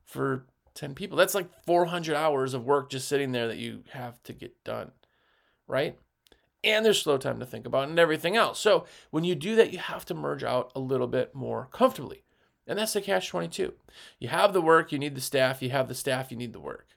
for 0.03 0.45
10 0.73 0.93
people. 0.93 1.17
That's 1.17 1.35
like 1.35 1.49
400 1.65 2.15
hours 2.15 2.53
of 2.53 2.65
work 2.65 2.89
just 2.89 3.07
sitting 3.07 3.31
there 3.31 3.47
that 3.47 3.57
you 3.57 3.83
have 3.91 4.21
to 4.23 4.33
get 4.33 4.63
done, 4.63 4.91
right? 5.67 5.97
And 6.63 6.85
there's 6.85 7.01
slow 7.01 7.17
time 7.17 7.39
to 7.39 7.45
think 7.45 7.65
about 7.65 7.87
and 7.87 7.99
everything 7.99 8.35
else. 8.35 8.59
So 8.59 8.85
when 9.11 9.23
you 9.23 9.35
do 9.35 9.55
that, 9.55 9.71
you 9.71 9.79
have 9.79 10.05
to 10.05 10.13
merge 10.13 10.43
out 10.43 10.71
a 10.75 10.79
little 10.79 11.07
bit 11.07 11.33
more 11.33 11.69
comfortably. 11.71 12.24
And 12.67 12.79
that's 12.79 12.93
the 12.93 13.01
catch 13.01 13.29
22. 13.29 13.73
You 14.19 14.27
have 14.29 14.53
the 14.53 14.61
work, 14.61 14.91
you 14.91 14.99
need 14.99 15.15
the 15.15 15.21
staff. 15.21 15.61
You 15.61 15.69
have 15.69 15.87
the 15.87 15.95
staff, 15.95 16.31
you 16.31 16.37
need 16.37 16.53
the 16.53 16.59
work. 16.59 16.87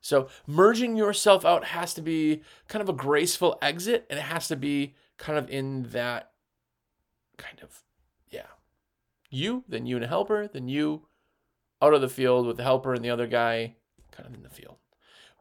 So 0.00 0.28
merging 0.46 0.96
yourself 0.96 1.44
out 1.44 1.64
has 1.64 1.92
to 1.94 2.02
be 2.02 2.42
kind 2.68 2.82
of 2.82 2.88
a 2.88 2.92
graceful 2.92 3.58
exit 3.60 4.06
and 4.08 4.18
it 4.18 4.22
has 4.22 4.48
to 4.48 4.56
be 4.56 4.94
kind 5.16 5.38
of 5.38 5.50
in 5.50 5.84
that 5.90 6.30
kind 7.36 7.60
of, 7.62 7.82
yeah. 8.30 8.46
You, 9.28 9.64
then 9.68 9.86
you 9.86 9.96
and 9.96 10.04
a 10.04 10.08
helper, 10.08 10.48
then 10.48 10.68
you 10.68 11.02
out 11.82 11.94
of 11.94 12.00
the 12.00 12.08
field 12.08 12.46
with 12.46 12.56
the 12.56 12.62
helper 12.62 12.94
and 12.94 13.04
the 13.04 13.10
other 13.10 13.26
guy 13.26 13.74
kind 14.12 14.28
of 14.28 14.34
in 14.34 14.42
the 14.42 14.48
field. 14.48 14.76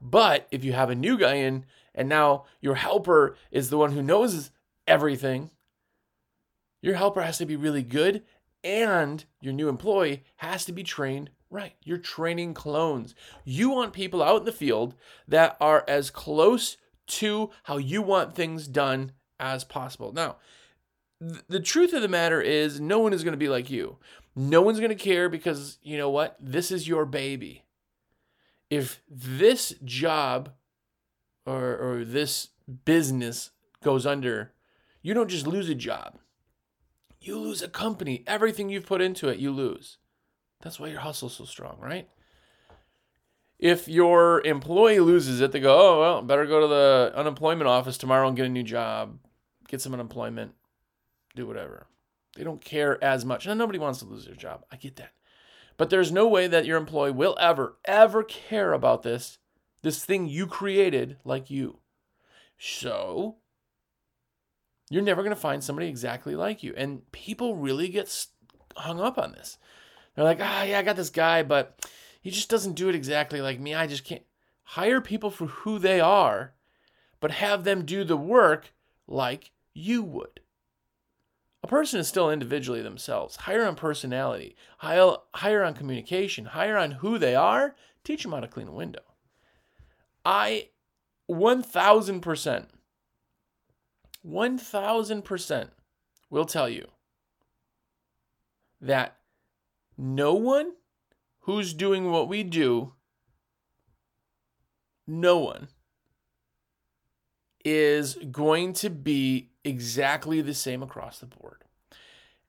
But 0.01 0.47
if 0.51 0.63
you 0.63 0.73
have 0.73 0.89
a 0.89 0.95
new 0.95 1.17
guy 1.17 1.35
in 1.35 1.65
and 1.95 2.09
now 2.09 2.45
your 2.59 2.75
helper 2.75 3.35
is 3.51 3.69
the 3.69 3.77
one 3.77 3.91
who 3.91 4.01
knows 4.01 4.51
everything, 4.87 5.51
your 6.81 6.95
helper 6.95 7.21
has 7.21 7.37
to 7.39 7.45
be 7.45 7.55
really 7.55 7.83
good 7.83 8.23
and 8.67 9.23
your 9.39 9.53
new 9.53 9.69
employee 9.69 10.23
has 10.37 10.65
to 10.65 10.73
be 10.73 10.83
trained 10.83 11.29
right. 11.49 11.73
You're 11.83 11.97
training 11.97 12.53
clones. 12.53 13.15
You 13.45 13.69
want 13.69 13.93
people 13.93 14.21
out 14.21 14.39
in 14.39 14.45
the 14.45 14.51
field 14.51 14.95
that 15.27 15.55
are 15.61 15.85
as 15.87 16.09
close 16.09 16.75
to 17.07 17.49
how 17.63 17.77
you 17.77 18.01
want 18.01 18.35
things 18.35 18.67
done 18.67 19.13
as 19.39 19.63
possible. 19.63 20.11
Now, 20.11 20.35
th- 21.21 21.43
the 21.47 21.61
truth 21.61 21.93
of 21.93 22.01
the 22.01 22.09
matter 22.09 22.41
is, 22.41 22.81
no 22.81 22.99
one 22.99 23.13
is 23.13 23.23
going 23.23 23.31
to 23.31 23.37
be 23.37 23.47
like 23.47 23.69
you. 23.69 23.97
No 24.35 24.61
one's 24.61 24.79
going 24.79 24.89
to 24.89 24.95
care 24.95 25.29
because, 25.29 25.77
you 25.81 25.97
know 25.97 26.09
what? 26.09 26.35
This 26.37 26.69
is 26.69 26.87
your 26.87 27.05
baby. 27.05 27.63
If 28.69 29.01
this 29.09 29.73
job 29.85 30.51
or, 31.45 31.77
or 31.77 32.03
this 32.03 32.49
business 32.83 33.51
goes 33.81 34.05
under, 34.05 34.51
you 35.01 35.13
don't 35.13 35.29
just 35.29 35.47
lose 35.47 35.69
a 35.69 35.75
job. 35.75 36.19
You 37.19 37.39
lose 37.39 37.61
a 37.61 37.67
company. 37.67 38.23
Everything 38.27 38.69
you've 38.69 38.85
put 38.85 39.01
into 39.01 39.27
it, 39.27 39.39
you 39.39 39.51
lose. 39.51 39.97
That's 40.61 40.79
why 40.79 40.87
your 40.87 40.99
hustle's 40.99 41.35
so 41.35 41.45
strong, 41.45 41.77
right? 41.79 42.07
If 43.59 43.87
your 43.87 44.45
employee 44.45 44.99
loses 44.99 45.41
it, 45.41 45.51
they 45.51 45.59
go, 45.59 45.75
oh, 45.75 45.99
well, 45.99 46.21
better 46.21 46.45
go 46.45 46.61
to 46.61 46.67
the 46.67 47.13
unemployment 47.15 47.67
office 47.67 47.97
tomorrow 47.97 48.27
and 48.27 48.37
get 48.37 48.45
a 48.45 48.49
new 48.49 48.63
job, 48.63 49.17
get 49.67 49.81
some 49.81 49.93
unemployment, 49.93 50.53
do 51.35 51.47
whatever. 51.47 51.87
They 52.35 52.43
don't 52.43 52.63
care 52.63 53.03
as 53.03 53.25
much. 53.25 53.47
And 53.47 53.57
nobody 53.57 53.79
wants 53.79 53.99
to 53.99 54.05
lose 54.05 54.25
their 54.25 54.35
job. 54.35 54.63
I 54.71 54.75
get 54.75 54.97
that. 54.97 55.13
But 55.75 55.89
there's 55.89 56.11
no 56.11 56.27
way 56.27 56.47
that 56.47 56.65
your 56.65 56.77
employee 56.77 57.11
will 57.11 57.35
ever, 57.39 57.77
ever 57.85 58.23
care 58.23 58.73
about 58.73 59.03
this, 59.03 59.39
this 59.81 60.05
thing 60.05 60.27
you 60.27 60.45
created 60.45 61.17
like 61.23 61.49
you. 61.49 61.79
So 62.59 63.37
you're 64.89 65.03
never 65.03 65.21
going 65.21 65.35
to 65.35 65.41
find 65.41 65.63
somebody 65.63 65.87
exactly 65.87 66.35
like 66.35 66.63
you. 66.63 66.73
And 66.77 67.09
people 67.11 67.55
really 67.55 67.89
get 67.89 68.27
hung 68.75 68.99
up 68.99 69.17
on 69.17 69.33
this. 69.33 69.57
They're 70.15 70.25
like, 70.25 70.39
ah, 70.41 70.63
yeah, 70.63 70.79
I 70.79 70.83
got 70.83 70.95
this 70.95 71.09
guy, 71.09 71.43
but 71.43 71.87
he 72.21 72.31
just 72.31 72.49
doesn't 72.49 72.73
do 72.73 72.89
it 72.89 72.95
exactly 72.95 73.41
like 73.41 73.59
me. 73.59 73.75
I 73.75 73.87
just 73.87 74.03
can't 74.03 74.23
hire 74.63 75.01
people 75.01 75.29
for 75.29 75.47
who 75.47 75.79
they 75.79 75.99
are, 75.99 76.53
but 77.19 77.31
have 77.31 77.63
them 77.63 77.85
do 77.85 78.03
the 78.03 78.17
work 78.17 78.73
like 79.07 79.51
you 79.73 80.03
would. 80.03 80.39
A 81.63 81.67
person 81.67 81.99
is 81.99 82.07
still 82.07 82.31
individually 82.31 82.81
themselves. 82.81 83.35
Hire 83.35 83.65
on 83.65 83.75
personality, 83.75 84.55
hire, 84.79 85.17
hire 85.35 85.63
on 85.63 85.73
communication, 85.73 86.45
hire 86.45 86.77
on 86.77 86.91
who 86.91 87.17
they 87.17 87.35
are, 87.35 87.75
teach 88.03 88.23
them 88.23 88.31
how 88.31 88.39
to 88.39 88.47
clean 88.47 88.67
a 88.67 88.73
window. 88.73 89.01
I 90.23 90.69
1000%, 91.29 92.65
1000% 94.27 95.69
will 96.29 96.45
tell 96.45 96.69
you 96.69 96.87
that 98.81 99.17
no 99.97 100.33
one 100.33 100.73
who's 101.41 101.73
doing 101.73 102.11
what 102.11 102.27
we 102.27 102.43
do, 102.43 102.93
no 105.07 105.37
one 105.37 105.69
is 107.63 108.15
going 108.31 108.73
to 108.73 108.89
be 108.89 109.49
exactly 109.63 110.41
the 110.41 110.53
same 110.53 110.83
across 110.83 111.19
the 111.19 111.25
board. 111.25 111.63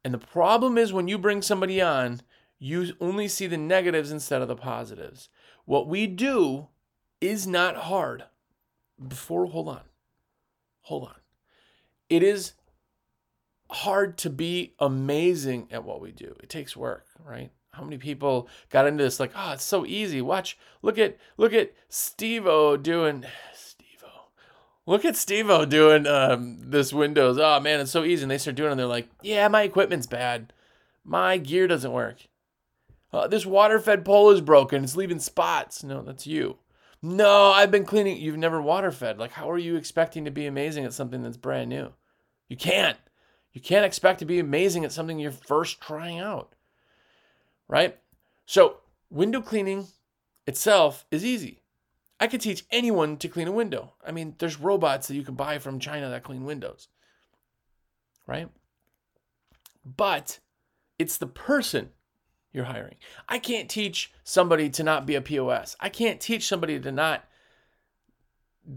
And 0.04 0.12
the 0.14 0.18
problem 0.18 0.78
is 0.78 0.92
when 0.92 1.08
you 1.08 1.18
bring 1.18 1.42
somebody 1.42 1.80
on, 1.80 2.20
you 2.58 2.92
only 3.00 3.28
see 3.28 3.46
the 3.46 3.56
negatives 3.56 4.10
instead 4.10 4.42
of 4.42 4.48
the 4.48 4.56
positives. 4.56 5.28
What 5.64 5.88
we 5.88 6.06
do 6.06 6.68
is 7.20 7.46
not 7.46 7.76
hard. 7.76 8.24
Before, 9.06 9.46
hold 9.46 9.68
on. 9.68 9.82
Hold 10.82 11.04
on. 11.04 11.14
It 12.08 12.22
is 12.22 12.54
hard 13.70 14.16
to 14.18 14.30
be 14.30 14.74
amazing 14.78 15.68
at 15.70 15.84
what 15.84 16.00
we 16.00 16.12
do. 16.12 16.34
It 16.42 16.48
takes 16.48 16.76
work, 16.76 17.06
right? 17.24 17.50
How 17.72 17.84
many 17.84 17.98
people 17.98 18.48
got 18.70 18.86
into 18.86 19.04
this 19.04 19.20
like, 19.20 19.32
oh, 19.36 19.52
it's 19.52 19.64
so 19.64 19.86
easy. 19.86 20.20
Watch, 20.22 20.58
look 20.82 20.98
at 20.98 21.18
look 21.36 21.52
at 21.52 21.72
Steve-O 21.88 22.76
doing 22.76 23.24
Steve-O. 23.54 24.30
Look 24.86 25.04
at 25.04 25.16
Steve-O 25.16 25.64
doing 25.64 26.06
um, 26.06 26.58
this 26.60 26.92
Windows. 26.92 27.38
Oh 27.38 27.60
man, 27.60 27.80
it's 27.80 27.90
so 27.90 28.04
easy. 28.04 28.22
And 28.22 28.30
they 28.30 28.38
start 28.38 28.56
doing 28.56 28.68
it 28.68 28.72
and 28.72 28.80
they're 28.80 28.86
like, 28.86 29.08
yeah, 29.22 29.46
my 29.48 29.62
equipment's 29.62 30.06
bad. 30.06 30.52
My 31.04 31.36
gear 31.36 31.66
doesn't 31.66 31.92
work. 31.92 32.26
Uh, 33.12 33.26
this 33.28 33.46
water 33.46 33.78
fed 33.78 34.04
pole 34.04 34.30
is 34.30 34.40
broken. 34.40 34.82
It's 34.82 34.96
leaving 34.96 35.20
spots. 35.20 35.84
No, 35.84 36.02
that's 36.02 36.26
you. 36.26 36.58
No, 37.00 37.52
I've 37.52 37.70
been 37.70 37.84
cleaning. 37.84 38.16
You've 38.16 38.36
never 38.36 38.60
water 38.60 38.90
fed. 38.90 39.18
Like, 39.18 39.32
how 39.32 39.50
are 39.50 39.58
you 39.58 39.76
expecting 39.76 40.24
to 40.24 40.30
be 40.30 40.46
amazing 40.46 40.84
at 40.84 40.92
something 40.92 41.22
that's 41.22 41.36
brand 41.36 41.70
new? 41.70 41.92
You 42.48 42.56
can't. 42.56 42.98
You 43.52 43.60
can't 43.60 43.84
expect 43.84 44.18
to 44.20 44.24
be 44.24 44.38
amazing 44.38 44.84
at 44.84 44.92
something 44.92 45.18
you're 45.18 45.30
first 45.30 45.80
trying 45.80 46.18
out, 46.18 46.54
right? 47.66 47.98
So, 48.46 48.78
window 49.10 49.40
cleaning 49.40 49.88
itself 50.46 51.04
is 51.10 51.24
easy. 51.24 51.62
I 52.20 52.26
could 52.26 52.40
teach 52.40 52.64
anyone 52.70 53.16
to 53.18 53.28
clean 53.28 53.48
a 53.48 53.52
window. 53.52 53.94
I 54.04 54.12
mean, 54.12 54.34
there's 54.38 54.58
robots 54.58 55.08
that 55.08 55.14
you 55.14 55.22
can 55.22 55.34
buy 55.34 55.58
from 55.58 55.78
China 55.78 56.08
that 56.08 56.24
clean 56.24 56.44
windows, 56.44 56.88
right? 58.26 58.48
But 59.84 60.40
it's 60.98 61.16
the 61.16 61.26
person 61.26 61.90
you're 62.52 62.64
hiring. 62.64 62.96
I 63.28 63.38
can't 63.38 63.68
teach 63.68 64.12
somebody 64.24 64.68
to 64.70 64.82
not 64.82 65.06
be 65.06 65.14
a 65.14 65.20
POS. 65.20 65.76
I 65.80 65.88
can't 65.88 66.20
teach 66.20 66.46
somebody 66.46 66.80
to 66.80 66.90
not 66.90 67.24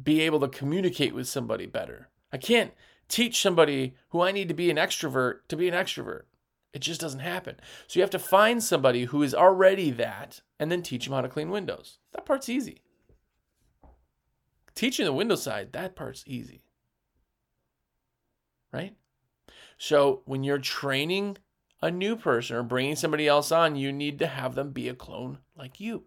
be 0.04 0.22
able 0.22 0.40
to 0.42 0.48
communicate 0.48 1.16
with 1.16 1.28
somebody 1.28 1.66
better. 1.66 2.10
I 2.32 2.38
can't 2.38 2.74
teach 3.12 3.42
somebody 3.42 3.96
who 4.10 4.22
I 4.22 4.32
need 4.32 4.48
to 4.48 4.54
be 4.54 4.72
an 4.72 4.78
extrovert 4.78 5.40
to 5.50 5.58
be 5.58 5.68
an 5.68 5.76
extrovert. 5.76 6.24
It 6.74 6.80
just 6.80 7.02
doesn't 7.02 7.20
happen. 7.20 7.58
So 7.88 8.00
you 8.00 8.04
have 8.04 8.10
to 8.12 8.20
find 8.20 8.64
somebody 8.64 9.04
who 9.06 9.22
is 9.22 9.36
already 9.36 9.92
that 9.92 10.42
and 10.58 10.72
then 10.72 10.82
teach 10.82 11.04
them 11.06 11.14
how 11.14 11.22
to 11.22 11.28
clean 11.28 11.50
windows. 11.50 12.00
That 12.14 12.26
part's 12.26 12.48
easy. 12.48 12.82
Teaching 14.74 15.06
the 15.06 15.12
window 15.12 15.36
side, 15.36 15.74
that 15.74 15.98
part's 15.98 16.24
easy. 16.26 16.64
Right? 18.72 18.96
So 19.78 20.22
when 20.24 20.46
you're 20.46 20.60
training 20.60 21.38
a 21.82 21.92
new 21.92 22.16
person 22.16 22.56
or 22.56 22.64
bringing 22.64 22.96
somebody 22.96 23.28
else 23.28 23.52
on, 23.52 23.76
you 23.76 23.92
need 23.92 24.20
to 24.20 24.28
have 24.28 24.56
them 24.56 24.72
be 24.72 24.88
a 24.88 24.94
clone 24.94 25.40
like 25.58 25.82
you. 25.82 26.06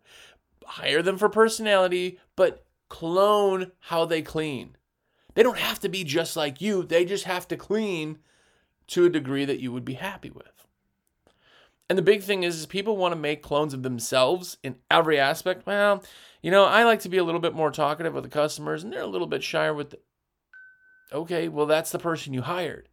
Hire 0.65 1.03
them 1.03 1.19
for 1.19 1.29
personality, 1.29 2.19
but 2.37 2.65
clone 2.89 3.73
how 3.81 4.07
they 4.07 4.23
clean. 4.23 4.79
They 5.35 5.43
don't 5.43 5.59
have 5.59 5.81
to 5.81 5.89
be 5.89 6.05
just 6.05 6.37
like 6.37 6.61
you, 6.61 6.83
they 6.83 7.05
just 7.05 7.25
have 7.25 7.47
to 7.49 7.57
clean 7.57 8.19
to 8.89 9.07
a 9.07 9.11
degree 9.11 9.45
that 9.45 9.61
you 9.61 9.73
would 9.73 9.85
be 9.85 9.95
happy 9.95 10.31
with. 10.31 10.67
And 11.89 11.99
the 11.99 12.03
big 12.03 12.23
thing 12.23 12.45
is, 12.45 12.57
is 12.57 12.67
people 12.67 12.97
want 12.97 13.13
to 13.13 13.21
make 13.21 13.43
clones 13.43 13.75
of 13.75 13.83
themselves 13.83 14.57
in 14.63 14.77
every 14.91 15.19
aspect. 15.19 15.67
Well, 15.67 16.03
you 16.43 16.51
know, 16.51 16.65
I 16.65 16.85
like 16.85 17.01
to 17.01 17.09
be 17.09 17.19
a 17.19 17.25
little 17.25 17.41
bit 17.41 17.55
more 17.55 17.71
talkative 17.71 18.15
with 18.15 18.25
the 18.25 18.31
customers, 18.31 18.83
and 18.83 18.93
they're 18.93 19.01
a 19.01 19.07
little 19.07 19.27
bit 19.27 19.43
shyer 19.43 19.75
with 19.75 19.91
the. 19.91 19.99
Okay, 21.13 21.49
well, 21.49 21.67
that's 21.67 21.93
the 21.93 21.99
person 21.99 22.33
you 22.33 22.43
hired 22.43 22.89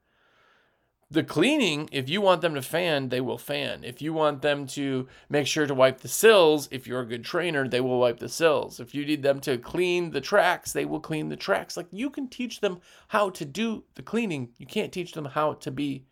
the 1.12 1.24
cleaning, 1.24 1.90
if 1.92 2.08
you 2.08 2.22
want 2.22 2.40
them 2.40 2.56
to 2.56 2.62
fan, 2.62 3.10
they 3.10 3.20
will 3.20 3.38
fan. 3.38 3.84
If 3.84 4.02
you 4.02 4.14
want 4.14 4.42
them 4.42 4.66
to 4.68 5.10
make 5.30 5.46
sure 5.46 5.68
to 5.68 5.74
wipe 5.74 6.00
the 6.00 6.08
sills, 6.08 6.70
if 6.72 6.88
you're 6.88 7.02
a 7.02 7.06
good 7.06 7.26
trainer, 7.26 7.68
they 7.68 7.82
will 7.82 8.00
wipe 8.00 8.20
the 8.20 8.30
sills. 8.30 8.80
If 8.80 8.96
you 8.96 9.06
need 9.06 9.22
them 9.22 9.42
to 9.42 9.58
clean 9.58 10.12
the 10.12 10.22
tracks, 10.22 10.72
they 10.72 10.86
will 10.86 11.02
clean 11.02 11.28
the 11.28 11.36
tracks. 11.36 11.76
Like 11.76 11.88
you 11.92 12.10
can 12.10 12.30
teach 12.30 12.62
them 12.62 12.80
how 13.10 13.30
to 13.32 13.44
do 13.44 13.84
the 13.96 14.02
cleaning, 14.02 14.54
you 14.58 14.66
can't 14.66 14.94
teach 14.94 15.12
them 15.12 15.26
how 15.26 15.54
to 15.56 15.70
be 15.70 16.06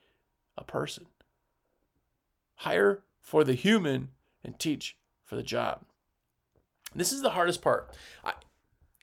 a 0.58 0.66
person. 0.66 1.06
Hire 2.56 3.02
for 3.22 3.46
the 3.46 3.54
human 3.54 4.10
and 4.44 4.60
teach 4.60 4.98
for 5.24 5.38
the 5.38 5.44
job. 5.44 5.86
This 6.94 7.14
is 7.14 7.22
the 7.22 7.30
hardest 7.30 7.62
part. 7.62 7.96
I, 8.26 8.34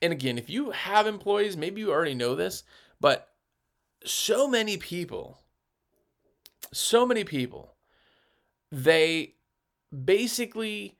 and 0.02 0.12
again, 0.12 0.36
if 0.36 0.50
you 0.50 0.72
have 0.72 1.06
employees, 1.06 1.56
maybe 1.56 1.80
you 1.80 1.90
already 1.90 2.14
know 2.14 2.34
this, 2.34 2.64
but 3.00 3.30
so 4.04 4.46
many 4.46 4.76
people 4.76 5.40
so 6.72 7.06
many 7.06 7.24
people, 7.24 7.74
they 8.70 9.34
basically 10.04 10.98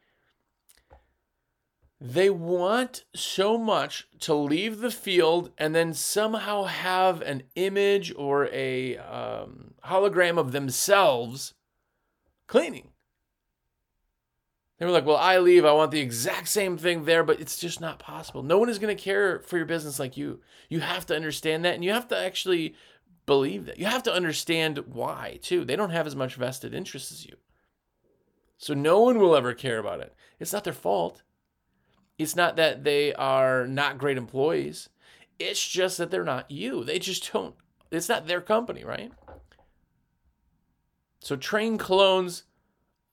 they 2.00 2.28
want 2.28 3.04
so 3.14 3.56
much 3.56 4.06
to 4.20 4.35
leave 4.35 4.78
the 4.78 4.90
field 4.90 5.50
and 5.56 5.75
then 5.75 5.94
somehow 5.94 6.64
have 6.64 7.23
an 7.23 7.42
image 7.54 8.12
or 8.16 8.49
a 8.52 8.99
um, 8.99 9.75
hologram 9.85 10.38
of 10.38 10.52
themselves 10.52 11.54
cleaning. 12.46 12.90
They 14.78 14.85
were 14.85 14.92
like, 14.92 15.06
well, 15.06 15.16
I 15.16 15.38
leave. 15.38 15.64
I 15.64 15.73
want 15.73 15.90
the 15.90 16.00
exact 16.00 16.49
same 16.49 16.76
thing 16.76 17.06
there, 17.06 17.25
but 17.25 17.40
it's 17.40 17.58
just 17.58 17.80
not 17.80 17.99
possible. 17.99 18.42
No 18.42 18.58
one 18.58 18.68
is 18.68 18.78
going 18.78 18.94
to 18.94 19.02
care 19.02 19.40
for 19.40 19.56
your 19.56 19.64
business 19.64 19.99
like 19.99 20.18
you. 20.18 20.40
You 20.68 20.80
have 20.80 21.06
to 21.06 21.16
understand 21.16 21.64
that, 21.64 21.75
and 21.75 21.82
you 21.82 21.92
have 21.92 22.08
to 22.08 22.18
actually 22.18 22.75
believe 23.26 23.66
that. 23.66 23.78
You 23.78 23.87
have 23.87 24.04
to 24.04 24.12
understand 24.12 24.78
why, 24.87 25.38
too. 25.42 25.64
They 25.64 25.76
don't 25.76 25.90
have 25.90 26.06
as 26.06 26.16
much 26.16 26.37
vested 26.37 26.75
interest 26.75 27.12
as 27.12 27.26
you. 27.26 27.37
So 28.59 28.73
no 28.73 29.00
one 29.00 29.18
will 29.18 29.37
ever 29.37 29.52
care 29.52 29.78
about 29.78 30.00
it. 30.00 30.14
It's 30.40 30.52
not 30.52 30.64
their 30.64 30.73
fault. 30.73 31.23
It's 32.18 32.37
not 32.37 32.56
that 32.56 32.85
they 32.85 33.12
are 33.14 33.66
not 33.66 33.99
great 33.99 34.16
employees. 34.16 34.88
It's 35.38 35.66
just 35.66 35.99
that 35.99 36.11
they're 36.11 36.25
not 36.25 36.50
you. 36.50 36.83
They 36.83 36.99
just 36.99 37.30
don't, 37.33 37.54
it's 37.90 38.09
not 38.09 38.26
their 38.26 38.40
company, 38.40 38.85
right? 38.85 39.12
So 41.21 41.37
train 41.37 41.76
clones 41.76 42.45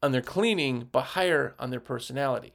on 0.02 0.12
their 0.12 0.22
cleaning, 0.22 0.88
but 0.92 1.02
hire 1.02 1.56
on 1.60 1.70
their 1.70 1.80
personality. 1.80 2.54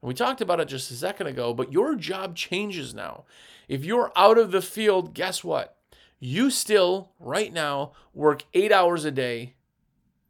And 0.00 0.08
we 0.08 0.14
talked 0.14 0.40
about 0.40 0.60
it 0.60 0.68
just 0.68 0.90
a 0.90 0.94
second 0.94 1.26
ago, 1.26 1.52
but 1.52 1.72
your 1.72 1.94
job 1.96 2.36
changes 2.36 2.94
now. 2.94 3.24
If 3.68 3.84
you're 3.84 4.12
out 4.16 4.38
of 4.38 4.52
the 4.52 4.62
field, 4.62 5.12
guess 5.12 5.42
what? 5.42 5.77
You 6.18 6.50
still, 6.50 7.12
right 7.18 7.52
now, 7.52 7.92
work 8.12 8.44
eight 8.54 8.72
hours 8.72 9.04
a 9.04 9.10
day 9.10 9.54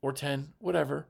or 0.02 0.12
10, 0.12 0.52
whatever, 0.58 1.06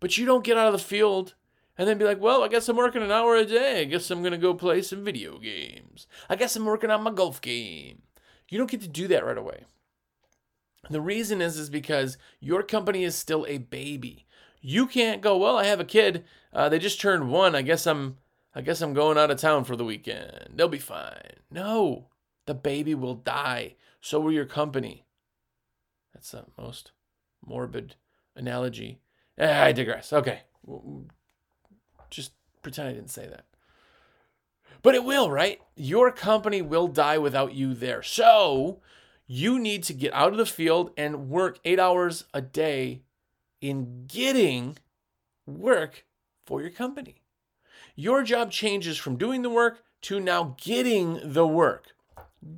but 0.00 0.16
you 0.16 0.24
don't 0.24 0.44
get 0.44 0.56
out 0.56 0.66
of 0.66 0.72
the 0.72 0.78
field 0.78 1.34
and 1.76 1.86
then 1.86 1.98
be 1.98 2.04
like, 2.04 2.20
well, 2.20 2.42
I 2.42 2.48
guess 2.48 2.68
I'm 2.68 2.76
working 2.76 3.02
an 3.02 3.12
hour 3.12 3.36
a 3.36 3.44
day. 3.44 3.82
I 3.82 3.84
guess 3.84 4.10
I'm 4.10 4.20
going 4.20 4.32
to 4.32 4.38
go 4.38 4.54
play 4.54 4.82
some 4.82 5.04
video 5.04 5.38
games. 5.38 6.06
I 6.28 6.36
guess 6.36 6.56
I'm 6.56 6.64
working 6.64 6.90
on 6.90 7.02
my 7.02 7.12
golf 7.12 7.40
game. 7.40 8.02
You 8.48 8.58
don't 8.58 8.70
get 8.70 8.80
to 8.80 8.88
do 8.88 9.06
that 9.08 9.24
right 9.24 9.38
away. 9.38 9.64
The 10.90 11.00
reason 11.00 11.40
is 11.40 11.58
is 11.58 11.70
because 11.70 12.16
your 12.40 12.62
company 12.62 13.04
is 13.04 13.14
still 13.14 13.44
a 13.46 13.58
baby. 13.58 14.26
You 14.60 14.86
can't 14.86 15.20
go, 15.20 15.36
well, 15.36 15.58
I 15.58 15.64
have 15.64 15.80
a 15.80 15.84
kid. 15.84 16.24
Uh, 16.52 16.68
they 16.68 16.78
just 16.78 17.00
turned 17.00 17.30
one. 17.30 17.54
I 17.54 17.62
guess 17.62 17.86
I'm 17.86 18.16
I 18.54 18.62
guess 18.62 18.80
I'm 18.80 18.94
going 18.94 19.18
out 19.18 19.30
of 19.30 19.38
town 19.38 19.64
for 19.64 19.76
the 19.76 19.84
weekend. 19.84 20.54
They'll 20.54 20.68
be 20.68 20.78
fine. 20.78 21.36
No, 21.50 22.06
the 22.46 22.54
baby 22.54 22.94
will 22.94 23.14
die. 23.14 23.76
So 24.00 24.20
will 24.20 24.32
your 24.32 24.44
company. 24.44 25.04
That's 26.14 26.30
the 26.30 26.44
most 26.56 26.92
morbid 27.44 27.96
analogy. 28.36 29.00
Eh, 29.36 29.64
I 29.64 29.72
digress. 29.72 30.12
Okay. 30.12 30.40
Just 32.10 32.32
pretend 32.62 32.88
I 32.88 32.92
didn't 32.92 33.10
say 33.10 33.26
that. 33.28 33.44
But 34.82 34.94
it 34.94 35.04
will, 35.04 35.30
right? 35.30 35.60
Your 35.76 36.12
company 36.12 36.62
will 36.62 36.88
die 36.88 37.18
without 37.18 37.54
you 37.54 37.74
there. 37.74 38.02
So 38.02 38.80
you 39.26 39.58
need 39.58 39.82
to 39.84 39.92
get 39.92 40.14
out 40.14 40.32
of 40.32 40.38
the 40.38 40.46
field 40.46 40.92
and 40.96 41.28
work 41.28 41.58
eight 41.64 41.80
hours 41.80 42.24
a 42.32 42.40
day 42.40 43.02
in 43.60 44.06
getting 44.06 44.78
work 45.46 46.04
for 46.46 46.60
your 46.60 46.70
company. 46.70 47.22
Your 47.94 48.22
job 48.22 48.52
changes 48.52 48.96
from 48.96 49.16
doing 49.16 49.42
the 49.42 49.50
work 49.50 49.82
to 50.02 50.20
now 50.20 50.56
getting 50.62 51.20
the 51.22 51.46
work. 51.46 51.88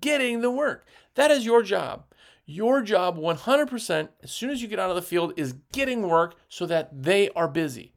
Getting 0.01 0.43
the 0.43 0.51
work. 0.51 0.85
That 1.15 1.31
is 1.31 1.45
your 1.45 1.63
job. 1.63 2.05
Your 2.47 2.83
job 2.83 3.17
100% 3.17 4.09
as 4.23 4.31
soon 4.31 4.51
as 4.51 4.61
you 4.61 4.69
get 4.69 4.79
out 4.79 4.91
of 4.91 4.97
the 4.97 5.03
field 5.03 5.33
is 5.37 5.55
getting 5.73 6.09
work 6.09 6.35
so 6.49 6.67
that 6.67 7.03
they 7.03 7.29
are 7.31 7.49
busy. 7.49 7.95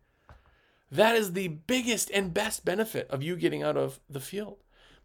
That 0.92 1.16
is 1.16 1.34
the 1.34 1.48
biggest 1.48 2.12
and 2.12 2.34
best 2.34 2.64
benefit 2.64 3.10
of 3.10 3.24
you 3.24 3.36
getting 3.36 3.64
out 3.64 3.78
of 3.78 4.00
the 4.08 4.20
field. 4.20 4.58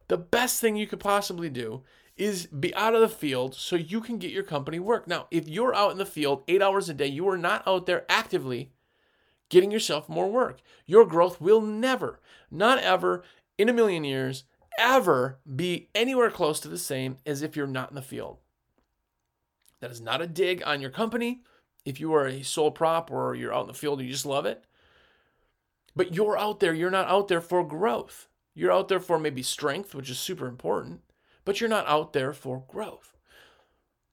The 0.09 0.19
best 0.19 0.61
thing 0.61 0.77
you 0.77 0.87
could 0.87 1.00
possibly 1.00 1.49
do 1.49 1.83
is 2.19 2.47
be 2.47 2.75
out 2.75 2.95
of 2.95 3.00
the 3.00 3.09
field 3.09 3.55
so 3.55 3.77
you 3.77 4.00
can 4.00 4.19
get 4.19 4.33
your 4.33 4.43
company 4.43 4.79
work. 4.79 5.07
Now, 5.07 5.29
if 5.31 5.49
you're 5.49 5.75
out 5.75 5.93
in 5.93 5.99
the 5.99 6.05
field 6.05 6.43
eight 6.49 6.61
hours 6.61 6.88
a 6.88 6.95
day, 6.95 7.07
you 7.07 7.27
are 7.29 7.38
not 7.38 7.67
out 7.67 7.87
there 7.87 8.05
actively 8.09 8.73
getting 9.49 9.71
yourself 9.71 10.09
more 10.09 10.31
work. 10.31 10.61
Your 10.85 11.07
growth 11.07 11.41
will 11.41 11.61
never, 11.61 12.21
not 12.50 12.79
ever, 12.81 13.23
in 13.57 13.69
a 13.69 13.73
million 13.73 14.05
years, 14.05 14.45
ever 14.78 15.38
be 15.54 15.90
anywhere 15.94 16.30
close 16.30 16.61
to 16.61 16.68
the 16.68 16.78
same 16.78 17.18
as 17.26 17.42
if 17.42 17.56
you're 17.56 17.66
not 17.66 17.90
in 17.90 17.97
the 17.97 18.02
field. 18.02 18.38
That 19.80 19.90
is 19.90 20.00
not 20.00 20.23
a 20.23 20.26
dig 20.26 20.62
on 20.64 20.80
your 20.80 20.90
company. 20.90 21.42
If 21.85 22.00
you 22.00 22.14
are 22.14 22.26
a 22.26 22.42
sole 22.42 22.70
prop 22.70 23.11
or 23.11 23.35
you're 23.35 23.54
out 23.54 23.62
in 23.62 23.68
the 23.68 23.75
field 23.75 23.99
and 23.99 24.08
you 24.08 24.12
just 24.12 24.26
love 24.26 24.47
it, 24.47 24.64
but 25.94 26.14
you're 26.14 26.38
out 26.38 26.61
there, 26.61 26.73
you're 26.73 26.90
not 26.90 27.08
out 27.08 27.28
there 27.28 27.40
for 27.40 27.66
growth. 27.66 28.28
You're 28.54 28.73
out 28.73 28.88
there 28.88 29.00
for 29.00 29.18
maybe 29.18 29.42
strength, 29.42 29.94
which 29.94 30.11
is 30.11 30.18
super 30.18 30.47
important 30.47 31.02
but 31.48 31.62
you're 31.62 31.70
not 31.70 31.88
out 31.88 32.12
there 32.12 32.35
for 32.35 32.62
growth. 32.68 33.16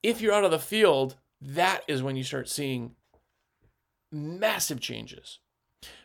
If 0.01 0.21
you're 0.21 0.31
out 0.31 0.45
of 0.45 0.51
the 0.51 0.57
field, 0.57 1.17
that 1.41 1.81
is 1.85 2.01
when 2.01 2.15
you 2.15 2.23
start 2.23 2.47
seeing 2.47 2.95
massive 4.09 4.79
changes. 4.79 5.39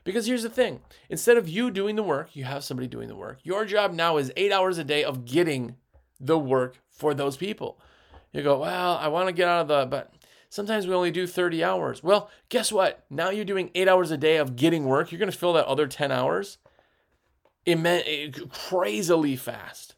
Because 0.04 0.26
here's 0.26 0.42
the 0.42 0.50
thing 0.50 0.80
instead 1.08 1.36
of 1.36 1.48
you 1.48 1.70
doing 1.70 1.96
the 1.96 2.02
work, 2.02 2.34
you 2.34 2.44
have 2.44 2.64
somebody 2.64 2.88
doing 2.88 3.08
the 3.08 3.16
work. 3.16 3.38
Your 3.42 3.64
job 3.64 3.92
now 3.92 4.16
is 4.16 4.32
eight 4.36 4.52
hours 4.52 4.78
a 4.78 4.84
day 4.84 5.04
of 5.04 5.24
getting 5.24 5.76
the 6.18 6.38
work 6.38 6.80
for 6.88 7.14
those 7.14 7.36
people. 7.36 7.78
You 8.32 8.42
go, 8.42 8.60
well, 8.60 8.96
I 8.96 9.08
want 9.08 9.28
to 9.28 9.32
get 9.32 9.48
out 9.48 9.62
of 9.62 9.68
the, 9.68 9.86
but 9.86 10.14
sometimes 10.48 10.86
we 10.86 10.94
only 10.94 11.10
do 11.10 11.26
30 11.26 11.64
hours. 11.64 12.02
Well, 12.02 12.30
guess 12.48 12.70
what? 12.70 13.04
Now 13.10 13.30
you're 13.30 13.44
doing 13.44 13.70
eight 13.74 13.88
hours 13.88 14.10
a 14.10 14.16
day 14.16 14.36
of 14.36 14.56
getting 14.56 14.84
work. 14.84 15.10
You're 15.10 15.18
going 15.18 15.30
to 15.30 15.36
fill 15.36 15.54
that 15.54 15.66
other 15.66 15.86
10 15.86 16.12
hours 16.12 16.58
eh, 17.66 18.30
crazily 18.50 19.36
fast 19.36 19.96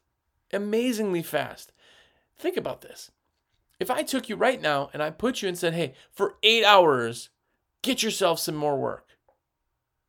amazingly 0.52 1.22
fast. 1.22 1.72
Think 2.36 2.56
about 2.56 2.82
this. 2.82 3.10
If 3.80 3.90
I 3.90 4.02
took 4.02 4.28
you 4.28 4.36
right 4.36 4.60
now 4.60 4.90
and 4.92 5.02
I 5.02 5.10
put 5.10 5.42
you 5.42 5.48
and 5.48 5.58
said, 5.58 5.74
hey, 5.74 5.94
for 6.10 6.34
eight 6.42 6.64
hours, 6.64 7.30
get 7.82 8.02
yourself 8.02 8.38
some 8.38 8.54
more 8.54 8.76
work, 8.78 9.06